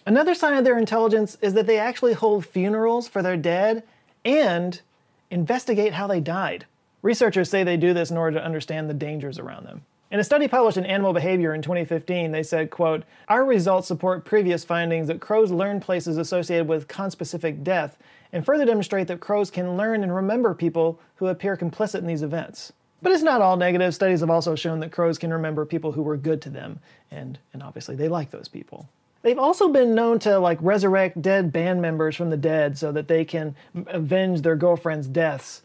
Another 0.04 0.35
sign 0.35 0.58
of 0.58 0.64
their 0.64 0.76
intelligence 0.76 1.38
is 1.40 1.54
that 1.54 1.66
they 1.66 1.78
actually 1.78 2.12
hold 2.12 2.44
funerals 2.44 3.08
for 3.08 3.22
their 3.22 3.38
dead 3.38 3.82
and 4.22 4.82
investigate 5.30 5.94
how 5.94 6.06
they 6.06 6.20
died. 6.20 6.66
Researchers 7.00 7.48
say 7.48 7.64
they 7.64 7.78
do 7.78 7.94
this 7.94 8.11
in 8.11 8.18
order 8.18 8.38
to 8.38 8.44
understand 8.44 8.90
the 8.90 8.94
dangers 8.94 9.38
around 9.38 9.64
them. 9.64 9.87
In 10.12 10.20
a 10.20 10.25
study 10.25 10.46
published 10.46 10.77
in 10.77 10.85
Animal 10.85 11.14
Behavior 11.14 11.55
in 11.55 11.62
2015, 11.62 12.33
they 12.33 12.42
said, 12.42 12.70
quote, 12.70 13.05
Our 13.29 13.46
results 13.46 13.88
support 13.88 14.27
previous 14.27 14.62
findings 14.62 15.09
that 15.09 15.22
crows 15.22 15.51
learn 15.51 15.81
places 15.81 16.18
associated 16.18 16.68
with 16.68 16.87
conspecific 16.87 17.64
death 17.64 17.96
and 18.31 18.44
further 18.44 18.66
demonstrate 18.66 19.07
that 19.07 19.20
crows 19.20 19.51
can 19.51 19.75
learn 19.75 20.03
and 20.03 20.14
remember 20.14 20.53
people 20.53 21.01
who 21.16 21.29
appear 21.29 21.57
complicit 21.57 22.01
in 22.01 22.07
these 22.07 22.22
events. 22.22 22.75
But 23.01 23.12
it's 23.12 23.22
not 23.22 23.40
all 23.40 23.57
negative. 23.57 23.94
Studies 23.94 24.20
have 24.20 24.29
also 24.29 24.55
shown 24.55 24.81
that 24.81 24.92
crows 24.92 25.16
can 25.16 25.33
remember 25.33 25.64
people 25.64 25.92
who 25.92 26.03
were 26.03 26.18
good 26.18 26.42
to 26.42 26.51
them, 26.51 26.81
and, 27.11 27.38
and 27.55 27.62
obviously 27.62 27.96
they 27.96 28.09
like 28.09 28.31
those 28.31 28.48
people. 28.48 28.90
They've 29.22 29.38
also 29.38 29.68
been 29.68 29.94
known 29.94 30.18
to 30.20 30.38
like 30.38 30.59
resurrect 30.61 31.22
dead 31.22 31.55
band 31.55 31.81
members 31.81 32.16
from 32.16 32.29
the 32.29 32.37
dead 32.37 32.77
so 32.77 32.92
that 32.92 33.09
they 33.09 33.25
can 33.25 33.57
avenge 33.87 34.42
their 34.42 34.57
girlfriend's 34.57 35.07
deaths. 35.07 35.62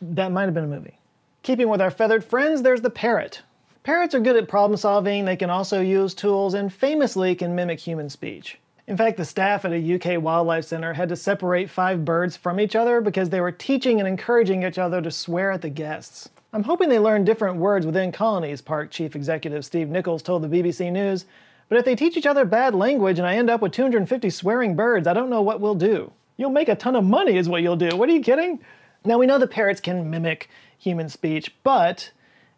That 0.00 0.32
might 0.32 0.44
have 0.44 0.54
been 0.54 0.64
a 0.64 0.68
movie. 0.68 0.96
Keeping 1.44 1.68
with 1.68 1.82
our 1.82 1.90
feathered 1.90 2.24
friends, 2.24 2.62
there's 2.62 2.80
the 2.80 2.88
parrot. 2.88 3.42
Parrots 3.82 4.14
are 4.14 4.20
good 4.20 4.34
at 4.34 4.48
problem 4.48 4.78
solving, 4.78 5.26
they 5.26 5.36
can 5.36 5.50
also 5.50 5.82
use 5.82 6.14
tools, 6.14 6.54
and 6.54 6.72
famously 6.72 7.34
can 7.34 7.54
mimic 7.54 7.78
human 7.78 8.08
speech. 8.08 8.58
In 8.86 8.96
fact, 8.96 9.18
the 9.18 9.26
staff 9.26 9.66
at 9.66 9.72
a 9.74 9.94
UK 9.94 10.22
wildlife 10.22 10.64
center 10.64 10.94
had 10.94 11.10
to 11.10 11.16
separate 11.16 11.68
five 11.68 12.02
birds 12.02 12.34
from 12.34 12.58
each 12.58 12.74
other 12.74 13.02
because 13.02 13.28
they 13.28 13.42
were 13.42 13.52
teaching 13.52 13.98
and 13.98 14.08
encouraging 14.08 14.62
each 14.62 14.78
other 14.78 15.02
to 15.02 15.10
swear 15.10 15.50
at 15.50 15.60
the 15.60 15.68
guests. 15.68 16.30
I'm 16.54 16.62
hoping 16.62 16.88
they 16.88 16.98
learn 16.98 17.26
different 17.26 17.58
words 17.58 17.84
within 17.84 18.10
colonies, 18.10 18.62
Park 18.62 18.90
Chief 18.90 19.14
Executive 19.14 19.66
Steve 19.66 19.90
Nichols 19.90 20.22
told 20.22 20.40
the 20.40 20.48
BBC 20.48 20.90
News, 20.90 21.26
but 21.68 21.76
if 21.76 21.84
they 21.84 21.94
teach 21.94 22.16
each 22.16 22.24
other 22.24 22.46
bad 22.46 22.74
language 22.74 23.18
and 23.18 23.28
I 23.28 23.36
end 23.36 23.50
up 23.50 23.60
with 23.60 23.72
250 23.72 24.30
swearing 24.30 24.76
birds, 24.76 25.06
I 25.06 25.12
don't 25.12 25.28
know 25.28 25.42
what 25.42 25.60
we'll 25.60 25.74
do. 25.74 26.10
You'll 26.38 26.48
make 26.48 26.70
a 26.70 26.74
ton 26.74 26.96
of 26.96 27.04
money, 27.04 27.36
is 27.36 27.50
what 27.50 27.60
you'll 27.60 27.76
do. 27.76 27.94
What 27.98 28.08
are 28.08 28.12
you 28.12 28.22
kidding? 28.22 28.60
Now, 29.06 29.18
we 29.18 29.26
know 29.26 29.38
the 29.38 29.46
parrots 29.46 29.82
can 29.82 30.08
mimic 30.08 30.48
human 30.78 31.08
speech, 31.08 31.54
but 31.62 32.10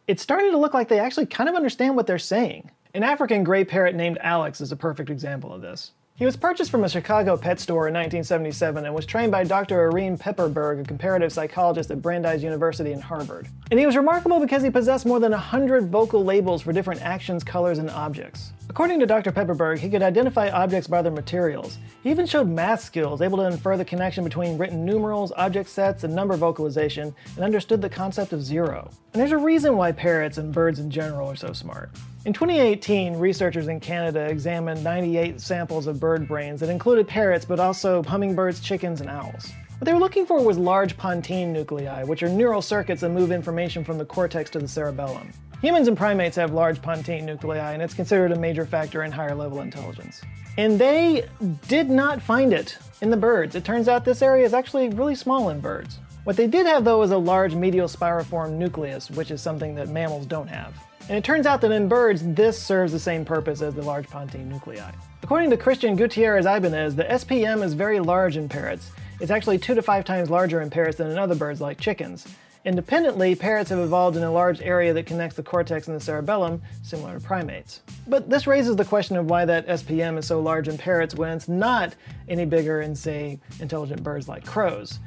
it's 0.07 0.22
starting 0.22 0.50
to 0.52 0.59
look 0.59 0.74
like 0.74 0.88
they 0.88 1.00
actually 1.00 1.26
kind 1.26 1.48
of 1.48 1.55
understand 1.55 1.96
what 1.96 2.07
they're 2.07 2.18
saying. 2.18 2.70
An 2.94 3.02
African 3.02 3.44
gray 3.44 3.64
parrot 3.64 3.94
named 3.94 4.18
Alex 4.20 4.61
is 4.61 4.72
a 4.72 4.76
perfect 4.76 5.11
example 5.11 5.52
of 5.52 5.61
this. 5.61 5.92
He 6.16 6.24
was 6.24 6.35
purchased 6.35 6.70
from 6.70 6.83
a 6.83 6.88
Chicago 6.88 7.37
pet 7.37 7.61
store 7.61 7.88
in 7.88 7.94
1977 7.94 8.87
and 8.87 8.94
was 8.94 9.05
trained 9.05 9.31
by 9.31 9.44
Dr. 9.44 9.79
Irene 9.90 10.16
Pepperberg, 10.16 10.81
a 10.81 10.85
comparative 10.85 11.31
psychologist 11.31 11.90
at 11.90 12.00
Brandeis 12.00 12.42
University 12.42 12.92
in 12.92 13.00
Harvard. 13.02 13.48
And 13.70 13.79
he 13.79 13.85
was 13.85 13.98
remarkable 13.98 14.40
because 14.40 14.62
he 14.62 14.70
possessed 14.70 15.05
more 15.05 15.20
than 15.20 15.33
100 15.33 15.90
vocal 15.90 16.24
labels 16.24 16.62
for 16.62 16.72
different 16.72 17.02
actions, 17.02 17.44
colors, 17.44 17.79
and 17.79 17.90
objects. 17.90 18.52
According 18.77 19.01
to 19.01 19.07
Dr. 19.07 19.33
Pepperberg, 19.33 19.79
he 19.79 19.89
could 19.89 20.03
identify 20.03 20.51
objects 20.51 20.87
by 20.87 21.01
their 21.01 21.11
materials. 21.11 21.79
He 22.03 22.11
even 22.11 22.27
showed 22.27 22.47
math 22.47 22.83
skills, 22.83 23.23
able 23.23 23.39
to 23.39 23.47
infer 23.47 23.79
the 23.79 23.87
connection 23.87 24.23
between 24.23 24.59
written 24.59 24.85
numerals, 24.85 25.33
object 25.35 25.71
sets, 25.71 26.05
and 26.05 26.15
number 26.15 26.37
vocalization, 26.37 27.15
and 27.37 27.43
understood 27.43 27.81
the 27.81 27.89
concept 27.89 28.35
of 28.35 28.43
zero. 28.43 28.91
And 29.15 29.21
there's 29.23 29.33
a 29.33 29.39
reason 29.39 29.79
why 29.79 29.93
parrots 29.93 30.37
and 30.37 30.53
birds 30.53 30.79
in 30.79 30.91
general 30.91 31.31
are 31.31 31.37
so 31.37 31.55
smart. 31.55 31.89
In 32.27 32.35
2018, 32.35 33.17
researchers 33.17 33.69
in 33.69 33.81
Canada 33.81 34.27
examined 34.27 34.85
98 34.85 35.41
samples 35.41 35.87
of 35.87 35.99
bird 35.99 36.29
brains 36.29 36.61
that 36.61 36.69
included 36.69 37.09
parrots 37.09 37.47
but 37.47 37.59
also 37.59 38.03
hummingbirds, 38.03 38.61
chickens, 38.61 39.01
and 39.01 39.09
owls. 39.09 39.51
What 39.79 39.87
they 39.87 39.95
were 39.95 40.01
looking 40.01 40.27
for 40.27 40.43
was 40.43 40.59
large 40.59 40.99
pontine 40.99 41.51
nuclei, 41.51 42.03
which 42.05 42.23
are 42.23 42.29
neural 42.29 42.61
circuits 42.61 43.01
that 43.01 43.09
move 43.09 43.33
information 43.33 43.85
from 43.85 43.97
the 43.97 44.05
cortex 44.05 44.51
to 44.51 44.59
the 44.59 44.69
cerebellum. 44.69 45.33
Humans 45.62 45.88
and 45.88 45.97
primates 45.97 46.37
have 46.37 46.53
large 46.53 46.83
pontine 46.83 47.25
nuclei, 47.25 47.73
and 47.73 47.81
it's 47.81 47.95
considered 47.95 48.31
a 48.31 48.38
major 48.38 48.66
factor 48.66 49.05
in 49.05 49.11
higher 49.11 49.35
level 49.35 49.62
intelligence. 49.62 50.21
And 50.59 50.79
they 50.79 51.27
did 51.66 51.88
not 51.88 52.21
find 52.21 52.53
it 52.53 52.77
in 53.01 53.09
the 53.09 53.16
birds. 53.16 53.55
It 53.55 53.64
turns 53.64 53.88
out 53.88 54.05
this 54.05 54.21
area 54.21 54.45
is 54.45 54.53
actually 54.53 54.90
really 54.90 55.14
small 55.14 55.49
in 55.49 55.61
birds. 55.61 55.99
What 56.25 56.37
they 56.37 56.47
did 56.47 56.66
have, 56.66 56.85
though, 56.85 57.03
is 57.03 57.11
a 57.11 57.16
large 57.16 57.55
medial 57.55 57.88
spiriform 57.88 58.53
nucleus, 58.53 59.11
which 59.11 59.31
is 59.31 59.40
something 59.40 59.75
that 59.77 59.88
mammals 59.88 60.27
don't 60.27 60.49
have. 60.49 60.75
And 61.09 61.16
it 61.16 61.25
turns 61.25 61.47
out 61.47 61.61
that 61.62 61.73
in 61.73 61.88
birds, 61.88 62.23
this 62.23 62.61
serves 62.61 62.92
the 62.92 62.99
same 62.99 63.25
purpose 63.25 63.62
as 63.62 63.75
the 63.75 63.83
large 63.83 64.09
pontine 64.11 64.49
nuclei. 64.49 64.90
According 65.23 65.51
to 65.51 65.57
Christian 65.57 65.97
Gutierrez 65.97 66.45
Ibanez, 66.45 66.97
the 66.97 67.05
SPM 67.05 67.62
is 67.62 67.73
very 67.73 68.01
large 68.01 68.37
in 68.37 68.49
parrots. 68.49 68.90
It's 69.21 69.31
actually 69.31 69.59
two 69.59 69.75
to 69.75 69.83
five 69.83 70.05
times 70.05 70.29
larger 70.29 70.61
in 70.61 70.69
parrots 70.69 70.99
than 70.99 71.11
in 71.11 71.16
other 71.16 71.35
birds 71.35 71.61
like 71.61 71.81
chickens. 71.81 72.27
Independently, 72.66 73.37
parrots 73.37 73.70
have 73.70 73.79
evolved 73.79 74.16
in 74.16 74.24
a 74.24 74.31
large 74.31 74.61
area 74.61 74.92
that 74.92 75.07
connects 75.07 75.37
the 75.37 75.42
cortex 75.42 75.87
and 75.87 75.96
the 75.96 76.00
cerebellum, 76.00 76.61
similar 76.83 77.14
to 77.14 77.24
primates. 77.24 77.81
But 78.09 78.29
this 78.29 78.48
raises 78.48 78.74
the 78.74 78.85
question 78.85 79.16
of 79.16 79.31
why 79.31 79.44
that 79.44 79.68
SPM 79.68 80.18
is 80.18 80.26
so 80.26 80.40
large 80.40 80.66
in 80.66 80.76
parrots 80.76 81.14
when 81.14 81.31
it's 81.31 81.48
not 81.48 81.94
any 82.29 82.44
bigger 82.44 82.81
in, 82.81 82.96
say, 82.96 83.38
intelligent 83.61 84.02
birds 84.02 84.26
like 84.26 84.44
crows. 84.44 84.98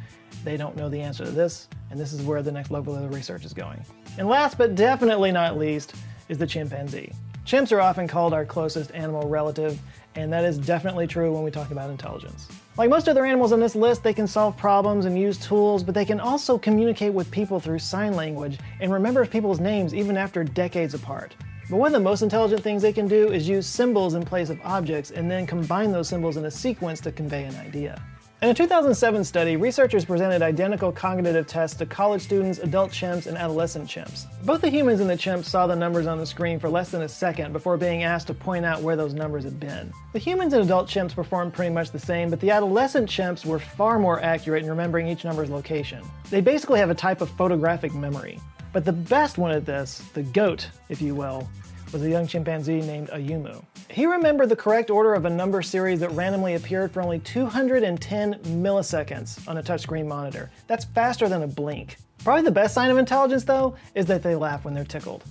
They 0.45 0.55
don't 0.55 0.77
know 0.77 0.87
the 0.87 1.01
answer 1.01 1.25
to 1.25 1.31
this, 1.31 1.67
and 1.91 1.99
this 1.99 2.13
is 2.13 2.21
where 2.21 2.41
the 2.41 2.51
next 2.51 2.71
level 2.71 2.95
of 2.95 3.13
research 3.13 3.43
is 3.43 3.53
going. 3.53 3.83
And 4.17 4.29
last 4.29 4.57
but 4.57 4.75
definitely 4.75 5.33
not 5.33 5.57
least 5.57 5.95
is 6.29 6.37
the 6.37 6.47
chimpanzee. 6.47 7.11
Chimps 7.45 7.73
are 7.73 7.81
often 7.81 8.07
called 8.07 8.33
our 8.33 8.45
closest 8.45 8.91
animal 8.91 9.27
relative, 9.27 9.77
and 10.15 10.31
that 10.31 10.45
is 10.45 10.57
definitely 10.57 11.07
true 11.07 11.33
when 11.33 11.43
we 11.43 11.51
talk 11.51 11.71
about 11.71 11.89
intelligence. 11.89 12.47
Like 12.79 12.89
most 12.89 13.09
other 13.09 13.25
animals 13.25 13.51
on 13.51 13.59
this 13.59 13.75
list, 13.75 14.03
they 14.03 14.13
can 14.13 14.25
solve 14.25 14.55
problems 14.55 15.03
and 15.03 15.19
use 15.19 15.37
tools, 15.37 15.83
but 15.83 15.93
they 15.93 16.05
can 16.05 16.21
also 16.21 16.57
communicate 16.57 17.13
with 17.13 17.29
people 17.29 17.59
through 17.59 17.79
sign 17.79 18.13
language 18.13 18.57
and 18.79 18.89
remember 18.89 19.25
people's 19.25 19.59
names 19.59 19.93
even 19.93 20.15
after 20.15 20.45
decades 20.45 20.93
apart. 20.93 21.35
But 21.69 21.75
one 21.75 21.87
of 21.87 21.99
the 22.01 22.09
most 22.09 22.21
intelligent 22.21 22.63
things 22.63 22.81
they 22.81 22.93
can 22.93 23.09
do 23.09 23.33
is 23.33 23.49
use 23.49 23.67
symbols 23.67 24.13
in 24.13 24.23
place 24.23 24.49
of 24.49 24.61
objects 24.63 25.11
and 25.11 25.29
then 25.29 25.45
combine 25.45 25.91
those 25.91 26.07
symbols 26.07 26.37
in 26.37 26.45
a 26.45 26.51
sequence 26.51 27.01
to 27.01 27.11
convey 27.11 27.43
an 27.43 27.55
idea. 27.57 28.01
In 28.41 28.47
a 28.47 28.53
2007 28.53 29.25
study, 29.25 29.57
researchers 29.57 30.05
presented 30.05 30.41
identical 30.41 30.93
cognitive 30.93 31.45
tests 31.45 31.75
to 31.75 31.85
college 31.85 32.21
students, 32.21 32.59
adult 32.59 32.89
chimps, 32.89 33.27
and 33.27 33.37
adolescent 33.37 33.89
chimps. 33.89 34.27
Both 34.45 34.61
the 34.61 34.69
humans 34.69 35.01
and 35.01 35.09
the 35.09 35.15
chimps 35.15 35.43
saw 35.43 35.67
the 35.67 35.75
numbers 35.75 36.07
on 36.07 36.19
the 36.19 36.25
screen 36.25 36.57
for 36.57 36.69
less 36.69 36.89
than 36.89 37.01
a 37.01 37.09
second 37.09 37.51
before 37.51 37.75
being 37.75 38.03
asked 38.03 38.27
to 38.27 38.33
point 38.33 38.63
out 38.63 38.81
where 38.81 38.95
those 38.95 39.13
numbers 39.13 39.43
had 39.43 39.59
been. 39.59 39.91
The 40.13 40.19
humans 40.19 40.53
and 40.53 40.63
adult 40.63 40.87
chimps 40.87 41.13
performed 41.13 41.53
pretty 41.53 41.73
much 41.73 41.91
the 41.91 41.99
same, 41.99 42.29
but 42.29 42.39
the 42.39 42.51
adolescent 42.51 43.09
chimps 43.09 43.45
were 43.45 43.59
far 43.59 43.99
more 43.99 44.21
accurate 44.21 44.63
in 44.63 44.69
remembering 44.69 45.09
each 45.09 45.25
number's 45.25 45.49
location. 45.49 46.01
They 46.29 46.39
basically 46.39 46.79
have 46.79 46.89
a 46.89 46.95
type 46.95 47.19
of 47.19 47.29
photographic 47.31 47.93
memory. 47.93 48.39
But 48.71 48.85
the 48.85 48.93
best 48.93 49.37
one 49.37 49.51
at 49.51 49.65
this, 49.65 50.01
the 50.13 50.23
GOAT, 50.23 50.69
if 50.87 51.01
you 51.01 51.13
will, 51.13 51.49
was 51.91 52.03
a 52.03 52.09
young 52.09 52.27
chimpanzee 52.27 52.81
named 52.81 53.09
Ayumu. 53.09 53.63
He 53.89 54.05
remembered 54.05 54.49
the 54.49 54.55
correct 54.55 54.89
order 54.89 55.13
of 55.13 55.25
a 55.25 55.29
number 55.29 55.61
series 55.61 55.99
that 56.01 56.11
randomly 56.11 56.55
appeared 56.55 56.91
for 56.91 57.01
only 57.01 57.19
210 57.19 58.35
milliseconds 58.35 59.47
on 59.47 59.57
a 59.57 59.63
touchscreen 59.63 60.07
monitor. 60.07 60.51
That's 60.67 60.85
faster 60.85 61.27
than 61.27 61.43
a 61.43 61.47
blink. 61.47 61.97
Probably 62.23 62.43
the 62.43 62.51
best 62.51 62.73
sign 62.73 62.91
of 62.91 62.97
intelligence, 62.97 63.43
though, 63.43 63.75
is 63.95 64.05
that 64.07 64.21
they 64.21 64.35
laugh 64.35 64.65
when 64.65 64.73
they're 64.73 64.83
tickled. 64.83 65.23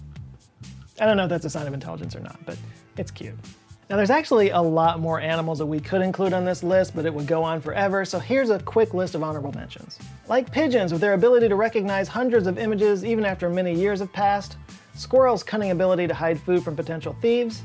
I 1.01 1.07
don't 1.07 1.16
know 1.16 1.25
if 1.25 1.31
that's 1.31 1.44
a 1.44 1.51
sign 1.51 1.66
of 1.66 1.75
intelligence 1.75 2.16
or 2.16 2.21
not, 2.21 2.38
but 2.44 2.57
it's 2.97 3.11
cute. 3.11 3.35
Now, 3.88 3.97
there's 3.97 4.11
actually 4.11 4.51
a 4.51 4.61
lot 4.61 5.01
more 5.01 5.18
animals 5.18 5.59
that 5.59 5.66
we 5.66 5.81
could 5.81 6.03
include 6.03 6.35
on 6.35 6.44
this 6.44 6.62
list, 6.62 6.94
but 6.94 7.07
it 7.07 7.14
would 7.14 7.27
go 7.27 7.42
on 7.42 7.61
forever, 7.61 8.05
so 8.05 8.18
here's 8.18 8.51
a 8.51 8.59
quick 8.59 8.92
list 8.92 9.14
of 9.14 9.23
honorable 9.23 9.53
mentions. 9.53 9.99
Like 10.29 10.53
pigeons, 10.53 10.92
with 10.92 11.01
their 11.01 11.14
ability 11.14 11.49
to 11.49 11.55
recognize 11.55 12.07
hundreds 12.07 12.47
of 12.47 12.59
images 12.59 13.03
even 13.03 13.25
after 13.25 13.49
many 13.49 13.75
years 13.75 14.01
have 14.01 14.12
passed, 14.12 14.59
squirrels' 14.98 15.44
cunning 15.44 15.70
ability 15.70 16.08
to 16.08 16.14
hide 16.14 16.40
food 16.40 16.62
from 16.62 16.74
potential 16.74 17.16
thieves, 17.22 17.62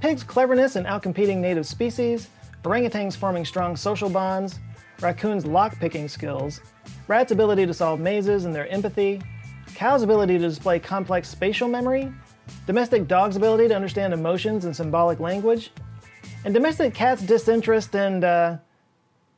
pigs' 0.00 0.22
cleverness 0.22 0.76
in 0.76 0.84
outcompeting 0.84 1.38
native 1.38 1.66
species, 1.66 2.28
orangutans 2.62 3.16
forming 3.16 3.44
strong 3.44 3.74
social 3.74 4.10
bonds, 4.10 4.58
raccoons' 5.00 5.46
lock-picking 5.46 6.08
skills, 6.08 6.60
rats' 7.08 7.32
ability 7.32 7.64
to 7.64 7.72
solve 7.72 8.00
mazes 8.00 8.44
and 8.44 8.54
their 8.54 8.68
empathy, 8.68 9.20
cows' 9.74 10.02
ability 10.02 10.34
to 10.34 10.46
display 10.46 10.78
complex 10.78 11.28
spatial 11.28 11.68
memory, 11.68 12.12
domestic 12.66 13.08
dogs' 13.08 13.36
ability 13.36 13.66
to 13.68 13.74
understand 13.74 14.12
emotions 14.12 14.66
and 14.66 14.76
symbolic 14.76 15.20
language, 15.20 15.72
and 16.44 16.52
domestic 16.52 16.92
cats' 16.92 17.22
disinterest 17.22 17.96
and, 17.96 18.24
uh, 18.24 18.56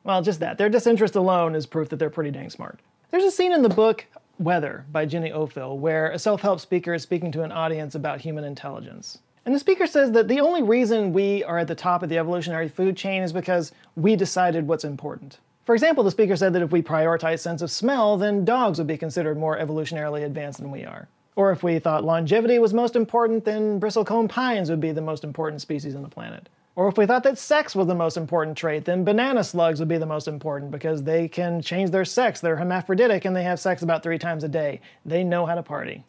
well, 0.02 0.20
just 0.20 0.40
that. 0.40 0.58
Their 0.58 0.68
disinterest 0.68 1.14
alone 1.14 1.54
is 1.54 1.64
proof 1.64 1.88
that 1.90 1.96
they're 1.96 2.10
pretty 2.10 2.32
dang 2.32 2.50
smart. 2.50 2.80
There's 3.10 3.24
a 3.24 3.30
scene 3.30 3.52
in 3.52 3.62
the 3.62 3.68
book 3.68 4.04
Weather 4.38 4.84
by 4.92 5.06
Jenny 5.06 5.30
Offill, 5.30 5.78
where 5.78 6.10
a 6.10 6.18
self 6.18 6.42
help 6.42 6.60
speaker 6.60 6.92
is 6.92 7.02
speaking 7.02 7.32
to 7.32 7.42
an 7.42 7.52
audience 7.52 7.94
about 7.94 8.20
human 8.20 8.44
intelligence. 8.44 9.18
And 9.46 9.54
the 9.54 9.58
speaker 9.58 9.86
says 9.86 10.12
that 10.12 10.28
the 10.28 10.40
only 10.40 10.62
reason 10.62 11.12
we 11.12 11.42
are 11.44 11.58
at 11.58 11.68
the 11.68 11.74
top 11.74 12.02
of 12.02 12.08
the 12.08 12.18
evolutionary 12.18 12.68
food 12.68 12.96
chain 12.96 13.22
is 13.22 13.32
because 13.32 13.72
we 13.94 14.16
decided 14.16 14.68
what's 14.68 14.84
important. 14.84 15.38
For 15.64 15.74
example, 15.74 16.04
the 16.04 16.10
speaker 16.10 16.36
said 16.36 16.52
that 16.52 16.62
if 16.62 16.70
we 16.70 16.82
prioritize 16.82 17.38
sense 17.38 17.62
of 17.62 17.70
smell, 17.70 18.16
then 18.16 18.44
dogs 18.44 18.78
would 18.78 18.86
be 18.86 18.98
considered 18.98 19.38
more 19.38 19.58
evolutionarily 19.58 20.24
advanced 20.24 20.60
than 20.60 20.70
we 20.70 20.84
are. 20.84 21.08
Or 21.34 21.50
if 21.50 21.62
we 21.62 21.78
thought 21.78 22.04
longevity 22.04 22.58
was 22.58 22.74
most 22.74 22.96
important, 22.96 23.44
then 23.44 23.80
bristlecone 23.80 24.28
pines 24.28 24.68
would 24.68 24.80
be 24.80 24.92
the 24.92 25.00
most 25.00 25.24
important 25.24 25.62
species 25.62 25.94
on 25.94 26.02
the 26.02 26.08
planet. 26.08 26.48
Or 26.76 26.88
if 26.88 26.98
we 26.98 27.06
thought 27.06 27.22
that 27.22 27.38
sex 27.38 27.74
was 27.74 27.86
the 27.86 27.94
most 27.94 28.18
important 28.18 28.58
trait, 28.58 28.84
then 28.84 29.02
banana 29.02 29.42
slugs 29.42 29.80
would 29.80 29.88
be 29.88 29.96
the 29.96 30.04
most 30.04 30.28
important 30.28 30.70
because 30.70 31.02
they 31.02 31.26
can 31.26 31.62
change 31.62 31.90
their 31.90 32.04
sex. 32.04 32.40
They're 32.40 32.56
hermaphroditic 32.56 33.24
and 33.24 33.34
they 33.34 33.44
have 33.44 33.58
sex 33.58 33.80
about 33.80 34.02
three 34.02 34.18
times 34.18 34.44
a 34.44 34.48
day. 34.48 34.82
They 35.06 35.24
know 35.24 35.46
how 35.46 35.54
to 35.54 35.62
party. 35.62 36.04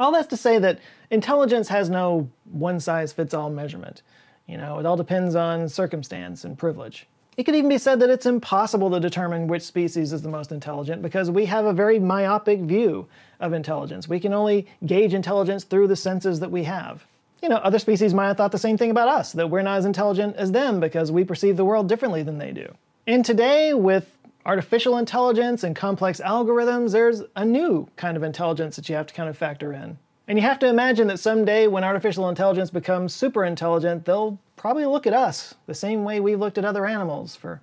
All 0.00 0.10
that's 0.10 0.26
to 0.28 0.36
say 0.36 0.58
that 0.58 0.80
intelligence 1.10 1.68
has 1.68 1.88
no 1.88 2.28
one 2.50 2.80
size 2.80 3.12
fits 3.12 3.32
all 3.32 3.48
measurement. 3.48 4.02
You 4.48 4.56
know, 4.56 4.80
it 4.80 4.86
all 4.86 4.96
depends 4.96 5.36
on 5.36 5.68
circumstance 5.68 6.44
and 6.44 6.58
privilege. 6.58 7.06
It 7.36 7.44
could 7.44 7.54
even 7.54 7.68
be 7.68 7.78
said 7.78 8.00
that 8.00 8.10
it's 8.10 8.26
impossible 8.26 8.90
to 8.90 8.98
determine 8.98 9.46
which 9.46 9.62
species 9.62 10.12
is 10.12 10.20
the 10.20 10.28
most 10.28 10.50
intelligent 10.50 11.00
because 11.00 11.30
we 11.30 11.46
have 11.46 11.64
a 11.64 11.72
very 11.72 12.00
myopic 12.00 12.60
view 12.60 13.06
of 13.38 13.52
intelligence. 13.52 14.08
We 14.08 14.18
can 14.18 14.34
only 14.34 14.66
gauge 14.84 15.14
intelligence 15.14 15.62
through 15.62 15.86
the 15.86 15.96
senses 15.96 16.40
that 16.40 16.50
we 16.50 16.64
have 16.64 17.06
you 17.42 17.48
know, 17.48 17.56
other 17.56 17.78
species 17.78 18.14
might 18.14 18.28
have 18.28 18.36
thought 18.36 18.52
the 18.52 18.58
same 18.58 18.78
thing 18.78 18.90
about 18.90 19.08
us, 19.08 19.32
that 19.32 19.50
we're 19.50 19.62
not 19.62 19.78
as 19.78 19.84
intelligent 19.84 20.36
as 20.36 20.52
them 20.52 20.78
because 20.78 21.10
we 21.10 21.24
perceive 21.24 21.56
the 21.56 21.64
world 21.64 21.88
differently 21.88 22.22
than 22.22 22.38
they 22.38 22.52
do. 22.52 22.72
And 23.06 23.24
today, 23.24 23.74
with 23.74 24.16
artificial 24.46 24.96
intelligence 24.96 25.64
and 25.64 25.74
complex 25.74 26.20
algorithms, 26.20 26.92
there's 26.92 27.22
a 27.34 27.44
new 27.44 27.88
kind 27.96 28.16
of 28.16 28.22
intelligence 28.22 28.76
that 28.76 28.88
you 28.88 28.94
have 28.94 29.08
to 29.08 29.14
kind 29.14 29.28
of 29.28 29.36
factor 29.36 29.72
in. 29.72 29.98
And 30.28 30.38
you 30.38 30.42
have 30.42 30.60
to 30.60 30.68
imagine 30.68 31.08
that 31.08 31.18
someday 31.18 31.66
when 31.66 31.82
artificial 31.82 32.28
intelligence 32.28 32.70
becomes 32.70 33.12
super 33.12 33.44
intelligent, 33.44 34.04
they'll 34.04 34.38
probably 34.56 34.86
look 34.86 35.06
at 35.06 35.12
us 35.12 35.54
the 35.66 35.74
same 35.74 36.04
way 36.04 36.20
we've 36.20 36.38
looked 36.38 36.58
at 36.58 36.64
other 36.64 36.86
animals 36.86 37.34
for 37.34 37.60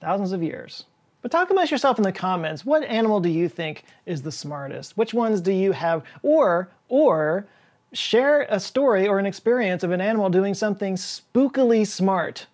thousands 0.00 0.32
of 0.32 0.42
years. 0.42 0.84
But 1.20 1.30
talk 1.30 1.50
amongst 1.50 1.70
yourself 1.70 1.98
in 1.98 2.04
the 2.04 2.12
comments. 2.12 2.64
What 2.64 2.84
animal 2.84 3.20
do 3.20 3.28
you 3.28 3.48
think 3.48 3.84
is 4.06 4.22
the 4.22 4.32
smartest? 4.32 4.96
Which 4.96 5.12
ones 5.12 5.40
do 5.40 5.52
you 5.52 5.72
have? 5.72 6.02
Or, 6.22 6.70
or, 6.88 7.46
share 7.92 8.46
a 8.50 8.60
story 8.60 9.08
or 9.08 9.18
an 9.18 9.26
experience 9.26 9.82
of 9.82 9.90
an 9.90 10.00
animal 10.00 10.28
doing 10.28 10.54
something 10.54 10.94
spookily 10.94 11.86
smart. 11.86 12.46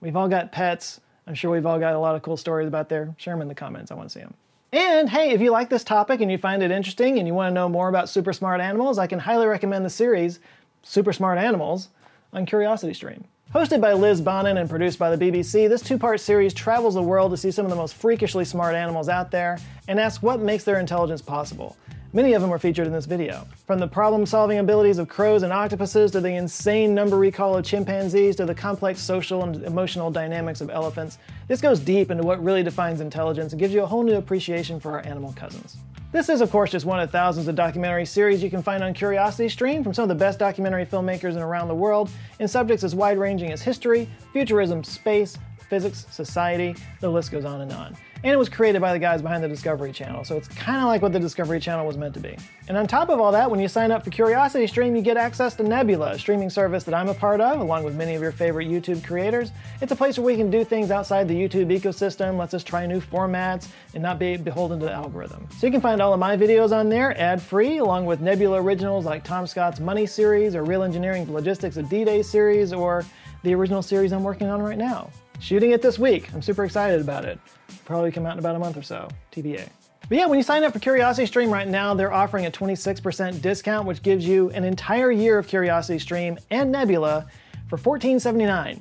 We've 0.00 0.16
all 0.16 0.28
got 0.28 0.52
pets. 0.52 1.00
I'm 1.26 1.34
sure 1.34 1.50
we've 1.50 1.66
all 1.66 1.78
got 1.78 1.94
a 1.94 1.98
lot 1.98 2.16
of 2.16 2.22
cool 2.22 2.36
stories 2.36 2.68
about 2.68 2.88
there. 2.88 3.14
Share 3.16 3.34
them 3.34 3.42
in 3.42 3.48
the 3.48 3.54
comments. 3.54 3.90
I 3.90 3.94
want 3.94 4.08
to 4.08 4.12
see 4.12 4.20
them. 4.20 4.34
And 4.72 5.08
hey, 5.08 5.30
if 5.30 5.40
you 5.40 5.50
like 5.50 5.68
this 5.68 5.84
topic 5.84 6.20
and 6.20 6.30
you 6.30 6.38
find 6.38 6.62
it 6.62 6.70
interesting 6.70 7.18
and 7.18 7.28
you 7.28 7.34
want 7.34 7.50
to 7.50 7.54
know 7.54 7.68
more 7.68 7.88
about 7.88 8.08
super 8.08 8.32
smart 8.32 8.60
animals, 8.60 8.98
I 8.98 9.06
can 9.06 9.18
highly 9.18 9.46
recommend 9.46 9.84
the 9.84 9.90
series 9.90 10.40
Super 10.82 11.12
Smart 11.12 11.38
Animals 11.38 11.90
on 12.32 12.46
Curiosity 12.46 12.94
Stream. 12.94 13.24
Hosted 13.54 13.82
by 13.82 13.92
Liz 13.92 14.22
Bonnin 14.22 14.56
and 14.56 14.70
produced 14.70 14.98
by 14.98 15.14
the 15.14 15.22
BBC, 15.30 15.68
this 15.68 15.82
two 15.82 15.98
part 15.98 16.20
series 16.20 16.54
travels 16.54 16.94
the 16.94 17.02
world 17.02 17.32
to 17.32 17.36
see 17.36 17.50
some 17.50 17.66
of 17.66 17.70
the 17.70 17.76
most 17.76 17.94
freakishly 17.94 18.46
smart 18.46 18.74
animals 18.74 19.10
out 19.10 19.30
there 19.30 19.58
and 19.88 20.00
asks 20.00 20.22
what 20.22 20.40
makes 20.40 20.64
their 20.64 20.80
intelligence 20.80 21.20
possible. 21.20 21.76
Many 22.14 22.32
of 22.32 22.40
them 22.40 22.50
were 22.50 22.58
featured 22.58 22.86
in 22.86 22.94
this 22.94 23.04
video. 23.04 23.46
From 23.66 23.78
the 23.78 23.86
problem-solving 23.86 24.58
abilities 24.58 24.96
of 24.96 25.06
crows 25.08 25.42
and 25.42 25.52
octopuses 25.52 26.10
to 26.12 26.20
the 26.22 26.34
insane 26.34 26.94
number 26.94 27.18
recall 27.18 27.54
of 27.54 27.66
chimpanzees 27.66 28.36
to 28.36 28.46
the 28.46 28.54
complex 28.54 29.02
social 29.02 29.42
and 29.42 29.62
emotional 29.64 30.10
dynamics 30.10 30.62
of 30.62 30.70
elephants, 30.70 31.18
this 31.46 31.60
goes 31.60 31.78
deep 31.78 32.10
into 32.10 32.22
what 32.22 32.42
really 32.42 32.62
defines 32.62 33.02
intelligence 33.02 33.52
and 33.52 33.60
gives 33.60 33.74
you 33.74 33.82
a 33.82 33.86
whole 33.86 34.02
new 34.02 34.16
appreciation 34.16 34.80
for 34.80 34.92
our 34.92 35.04
animal 35.06 35.34
cousins. 35.34 35.76
This 36.12 36.28
is, 36.28 36.42
of 36.42 36.50
course, 36.50 36.70
just 36.70 36.84
one 36.84 37.00
of 37.00 37.10
thousands 37.10 37.48
of 37.48 37.54
documentary 37.54 38.04
series 38.04 38.42
you 38.42 38.50
can 38.50 38.62
find 38.62 38.84
on 38.84 38.92
Curiosity 38.92 39.48
Stream 39.48 39.82
from 39.82 39.94
some 39.94 40.02
of 40.02 40.10
the 40.10 40.14
best 40.14 40.38
documentary 40.38 40.84
filmmakers 40.84 41.32
in 41.32 41.38
around 41.38 41.68
the 41.68 41.74
world 41.74 42.10
in 42.38 42.46
subjects 42.46 42.84
as 42.84 42.94
wide-ranging 42.94 43.50
as 43.50 43.62
history, 43.62 44.06
futurism, 44.30 44.84
space, 44.84 45.38
physics, 45.70 46.06
society, 46.10 46.76
the 47.00 47.08
list 47.08 47.32
goes 47.32 47.46
on 47.46 47.62
and 47.62 47.72
on. 47.72 47.96
And 48.24 48.32
it 48.32 48.38
was 48.38 48.48
created 48.48 48.80
by 48.80 48.92
the 48.92 49.00
guys 49.00 49.20
behind 49.20 49.42
the 49.42 49.48
Discovery 49.48 49.90
Channel, 49.90 50.22
so 50.22 50.36
it's 50.36 50.46
kind 50.46 50.78
of 50.78 50.84
like 50.84 51.02
what 51.02 51.12
the 51.12 51.18
Discovery 51.18 51.58
Channel 51.58 51.84
was 51.84 51.96
meant 51.96 52.14
to 52.14 52.20
be. 52.20 52.36
And 52.68 52.76
on 52.76 52.86
top 52.86 53.08
of 53.08 53.20
all 53.20 53.32
that, 53.32 53.50
when 53.50 53.58
you 53.58 53.66
sign 53.66 53.90
up 53.90 54.04
for 54.04 54.10
Curiosity 54.10 54.68
Stream, 54.68 54.94
you 54.94 55.02
get 55.02 55.16
access 55.16 55.56
to 55.56 55.64
Nebula, 55.64 56.12
a 56.12 56.18
streaming 56.18 56.48
service 56.48 56.84
that 56.84 56.94
I'm 56.94 57.08
a 57.08 57.14
part 57.14 57.40
of, 57.40 57.60
along 57.60 57.82
with 57.82 57.96
many 57.96 58.14
of 58.14 58.22
your 58.22 58.30
favorite 58.30 58.68
YouTube 58.68 59.04
creators. 59.04 59.50
It's 59.80 59.90
a 59.90 59.96
place 59.96 60.18
where 60.18 60.26
we 60.26 60.36
can 60.36 60.50
do 60.50 60.64
things 60.64 60.92
outside 60.92 61.26
the 61.26 61.34
YouTube 61.34 61.76
ecosystem, 61.76 62.38
lets 62.38 62.54
us 62.54 62.62
try 62.62 62.86
new 62.86 63.00
formats, 63.00 63.66
and 63.94 64.02
not 64.04 64.20
be 64.20 64.36
beholden 64.36 64.78
to 64.78 64.86
the 64.86 64.92
algorithm. 64.92 65.48
So 65.58 65.66
you 65.66 65.72
can 65.72 65.80
find 65.80 66.00
all 66.00 66.12
of 66.12 66.20
my 66.20 66.36
videos 66.36 66.70
on 66.70 66.88
there, 66.88 67.20
ad-free, 67.20 67.78
along 67.78 68.06
with 68.06 68.20
Nebula 68.20 68.62
originals 68.62 69.04
like 69.04 69.24
Tom 69.24 69.48
Scott's 69.48 69.80
Money 69.80 70.06
series, 70.06 70.54
or 70.54 70.62
Real 70.62 70.84
Engineering 70.84 71.32
Logistics 71.32 71.76
of 71.76 71.88
D-Day 71.88 72.22
series, 72.22 72.72
or 72.72 73.04
the 73.42 73.52
original 73.52 73.82
series 73.82 74.12
I'm 74.12 74.22
working 74.22 74.46
on 74.46 74.62
right 74.62 74.78
now. 74.78 75.10
Shooting 75.40 75.72
it 75.72 75.82
this 75.82 75.98
week. 75.98 76.32
I'm 76.32 76.40
super 76.40 76.64
excited 76.64 77.00
about 77.00 77.24
it. 77.24 77.40
Probably 77.84 78.12
come 78.12 78.26
out 78.26 78.34
in 78.34 78.38
about 78.38 78.56
a 78.56 78.58
month 78.58 78.76
or 78.76 78.82
so. 78.82 79.08
TBA. 79.32 79.68
But 80.08 80.18
yeah, 80.18 80.26
when 80.26 80.38
you 80.38 80.42
sign 80.42 80.64
up 80.64 80.72
for 80.72 80.78
Curiosity 80.78 81.26
Stream 81.26 81.50
right 81.50 81.66
now, 81.66 81.94
they're 81.94 82.12
offering 82.12 82.46
a 82.46 82.50
26% 82.50 83.40
discount, 83.40 83.86
which 83.86 84.02
gives 84.02 84.26
you 84.26 84.50
an 84.50 84.64
entire 84.64 85.10
year 85.10 85.38
of 85.38 85.46
Curiosity 85.46 85.98
Stream 85.98 86.38
and 86.50 86.70
Nebula 86.70 87.26
for 87.68 87.78
$14.79 87.78 88.80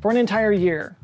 for 0.00 0.10
an 0.10 0.16
entire 0.16 0.52
year. 0.52 0.96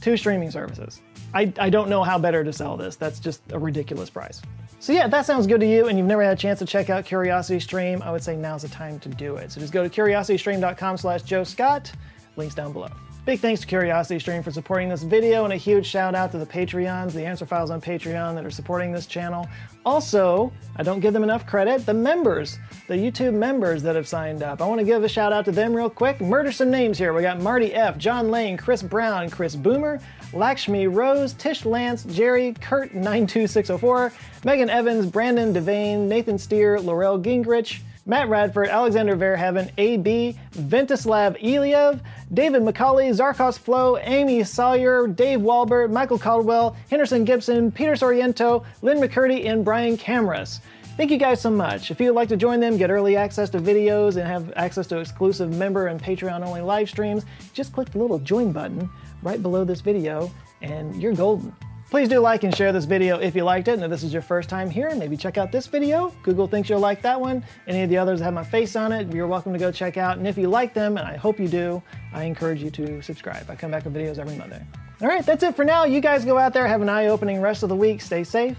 Two 0.00 0.16
streaming 0.16 0.50
services. 0.50 1.00
I, 1.34 1.52
I 1.58 1.70
don't 1.70 1.88
know 1.88 2.02
how 2.02 2.18
better 2.18 2.42
to 2.42 2.52
sell 2.52 2.76
this. 2.76 2.96
That's 2.96 3.20
just 3.20 3.42
a 3.52 3.58
ridiculous 3.58 4.10
price. 4.10 4.40
So 4.80 4.92
yeah, 4.92 5.04
if 5.04 5.10
that 5.10 5.26
sounds 5.26 5.46
good 5.46 5.60
to 5.60 5.66
you 5.66 5.88
and 5.88 5.98
you've 5.98 6.06
never 6.06 6.22
had 6.22 6.32
a 6.32 6.40
chance 6.40 6.60
to 6.60 6.64
check 6.64 6.88
out 6.88 7.04
Curiosity 7.04 7.60
Stream, 7.60 8.00
I 8.02 8.10
would 8.10 8.22
say 8.22 8.36
now's 8.36 8.62
the 8.62 8.68
time 8.68 8.98
to 9.00 9.08
do 9.08 9.36
it. 9.36 9.52
So 9.52 9.60
just 9.60 9.72
go 9.72 9.86
to 9.86 9.90
curiositystream.com 9.90 10.96
slash 10.96 11.22
Joe 11.22 11.44
Scott. 11.44 11.92
Links 12.36 12.54
down 12.54 12.72
below. 12.72 12.88
Big 13.28 13.40
thanks 13.40 13.60
to 13.60 13.66
CuriosityStream 13.66 14.42
for 14.42 14.50
supporting 14.50 14.88
this 14.88 15.02
video, 15.02 15.44
and 15.44 15.52
a 15.52 15.56
huge 15.56 15.84
shout 15.84 16.14
out 16.14 16.32
to 16.32 16.38
the 16.38 16.46
Patreons, 16.46 17.12
the 17.12 17.26
answer 17.26 17.44
files 17.44 17.70
on 17.70 17.78
Patreon 17.78 18.34
that 18.34 18.42
are 18.42 18.50
supporting 18.50 18.90
this 18.90 19.04
channel. 19.04 19.46
Also, 19.84 20.50
I 20.76 20.82
don't 20.82 21.00
give 21.00 21.12
them 21.12 21.22
enough 21.22 21.46
credit, 21.46 21.84
the 21.84 21.92
members, 21.92 22.58
the 22.86 22.94
YouTube 22.94 23.34
members 23.34 23.82
that 23.82 23.96
have 23.96 24.08
signed 24.08 24.42
up. 24.42 24.62
I 24.62 24.66
want 24.66 24.78
to 24.78 24.84
give 24.86 25.04
a 25.04 25.08
shout 25.10 25.30
out 25.30 25.44
to 25.44 25.52
them 25.52 25.74
real 25.74 25.90
quick. 25.90 26.22
Murder 26.22 26.50
some 26.50 26.70
names 26.70 26.96
here. 26.96 27.12
We 27.12 27.20
got 27.20 27.38
Marty 27.38 27.74
F., 27.74 27.98
John 27.98 28.30
Lane, 28.30 28.56
Chris 28.56 28.82
Brown, 28.82 29.28
Chris 29.28 29.54
Boomer, 29.54 30.00
Lakshmi 30.32 30.86
Rose, 30.86 31.34
Tish 31.34 31.66
Lance, 31.66 32.04
Jerry, 32.04 32.54
Kurt 32.62 32.94
92604, 32.94 34.10
Megan 34.46 34.70
Evans, 34.70 35.04
Brandon 35.04 35.52
Devane, 35.52 36.08
Nathan 36.08 36.38
Steer, 36.38 36.80
Laurel 36.80 37.18
Gingrich, 37.18 37.80
Matt 38.08 38.30
Radford, 38.30 38.68
Alexander 38.68 39.14
Verheaven, 39.14 39.70
AB, 39.76 40.34
Ventislav 40.52 41.38
Iliev, 41.42 42.00
David 42.32 42.62
McCauley, 42.62 43.10
Zarkos 43.14 43.58
Flo, 43.58 43.98
Amy 43.98 44.42
Sawyer, 44.44 45.06
Dave 45.06 45.42
Walbert, 45.42 45.92
Michael 45.92 46.18
Caldwell, 46.18 46.74
Henderson 46.90 47.26
Gibson, 47.26 47.70
Peter 47.70 47.92
Soriento, 47.92 48.64
Lynn 48.80 48.98
McCurdy, 48.98 49.46
and 49.46 49.62
Brian 49.62 49.98
Cameras. 49.98 50.62
Thank 50.96 51.10
you 51.10 51.18
guys 51.18 51.42
so 51.42 51.50
much. 51.50 51.90
If 51.90 52.00
you'd 52.00 52.14
like 52.14 52.30
to 52.30 52.36
join 52.36 52.60
them, 52.60 52.78
get 52.78 52.90
early 52.90 53.14
access 53.14 53.50
to 53.50 53.58
videos, 53.58 54.16
and 54.16 54.26
have 54.26 54.54
access 54.56 54.86
to 54.86 54.98
exclusive 55.00 55.54
member 55.54 55.88
and 55.88 56.02
Patreon 56.02 56.42
only 56.42 56.62
live 56.62 56.88
streams, 56.88 57.26
just 57.52 57.74
click 57.74 57.90
the 57.90 57.98
little 57.98 58.18
join 58.18 58.52
button 58.52 58.88
right 59.22 59.42
below 59.42 59.64
this 59.64 59.82
video, 59.82 60.32
and 60.62 61.00
you're 61.00 61.12
golden. 61.12 61.54
Please 61.90 62.08
do 62.08 62.18
like 62.20 62.44
and 62.44 62.54
share 62.54 62.70
this 62.70 62.84
video 62.84 63.18
if 63.18 63.34
you 63.34 63.44
liked 63.44 63.66
it, 63.66 63.72
and 63.72 63.82
if 63.82 63.88
this 63.88 64.02
is 64.02 64.12
your 64.12 64.20
first 64.20 64.50
time 64.50 64.68
here, 64.68 64.94
maybe 64.94 65.16
check 65.16 65.38
out 65.38 65.50
this 65.50 65.66
video. 65.66 66.14
Google 66.22 66.46
thinks 66.46 66.68
you'll 66.68 66.80
like 66.80 67.00
that 67.00 67.18
one. 67.18 67.42
Any 67.66 67.82
of 67.82 67.88
the 67.88 67.96
others 67.96 68.18
that 68.18 68.26
have 68.26 68.34
my 68.34 68.44
face 68.44 68.76
on 68.76 68.92
it, 68.92 69.10
you're 69.10 69.26
welcome 69.26 69.54
to 69.54 69.58
go 69.58 69.72
check 69.72 69.96
out. 69.96 70.18
And 70.18 70.28
if 70.28 70.36
you 70.36 70.48
like 70.48 70.74
them, 70.74 70.98
and 70.98 71.08
I 71.08 71.16
hope 71.16 71.40
you 71.40 71.48
do, 71.48 71.82
I 72.12 72.24
encourage 72.24 72.62
you 72.62 72.70
to 72.72 73.00
subscribe. 73.00 73.48
I 73.48 73.56
come 73.56 73.70
back 73.70 73.86
with 73.86 73.94
videos 73.94 74.18
every 74.18 74.36
Monday. 74.36 74.62
All 75.00 75.08
right, 75.08 75.24
that's 75.24 75.42
it 75.42 75.56
for 75.56 75.64
now. 75.64 75.84
You 75.84 76.02
guys 76.02 76.26
go 76.26 76.36
out 76.36 76.52
there, 76.52 76.66
have 76.66 76.82
an 76.82 76.90
eye-opening 76.90 77.40
rest 77.40 77.62
of 77.62 77.70
the 77.70 77.76
week, 77.76 78.02
stay 78.02 78.22
safe, 78.22 78.58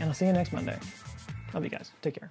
and 0.00 0.08
I'll 0.08 0.14
see 0.14 0.24
you 0.24 0.32
next 0.32 0.54
Monday. 0.54 0.78
Love 1.52 1.64
you 1.64 1.70
guys. 1.70 1.90
Take 2.00 2.18
care. 2.18 2.30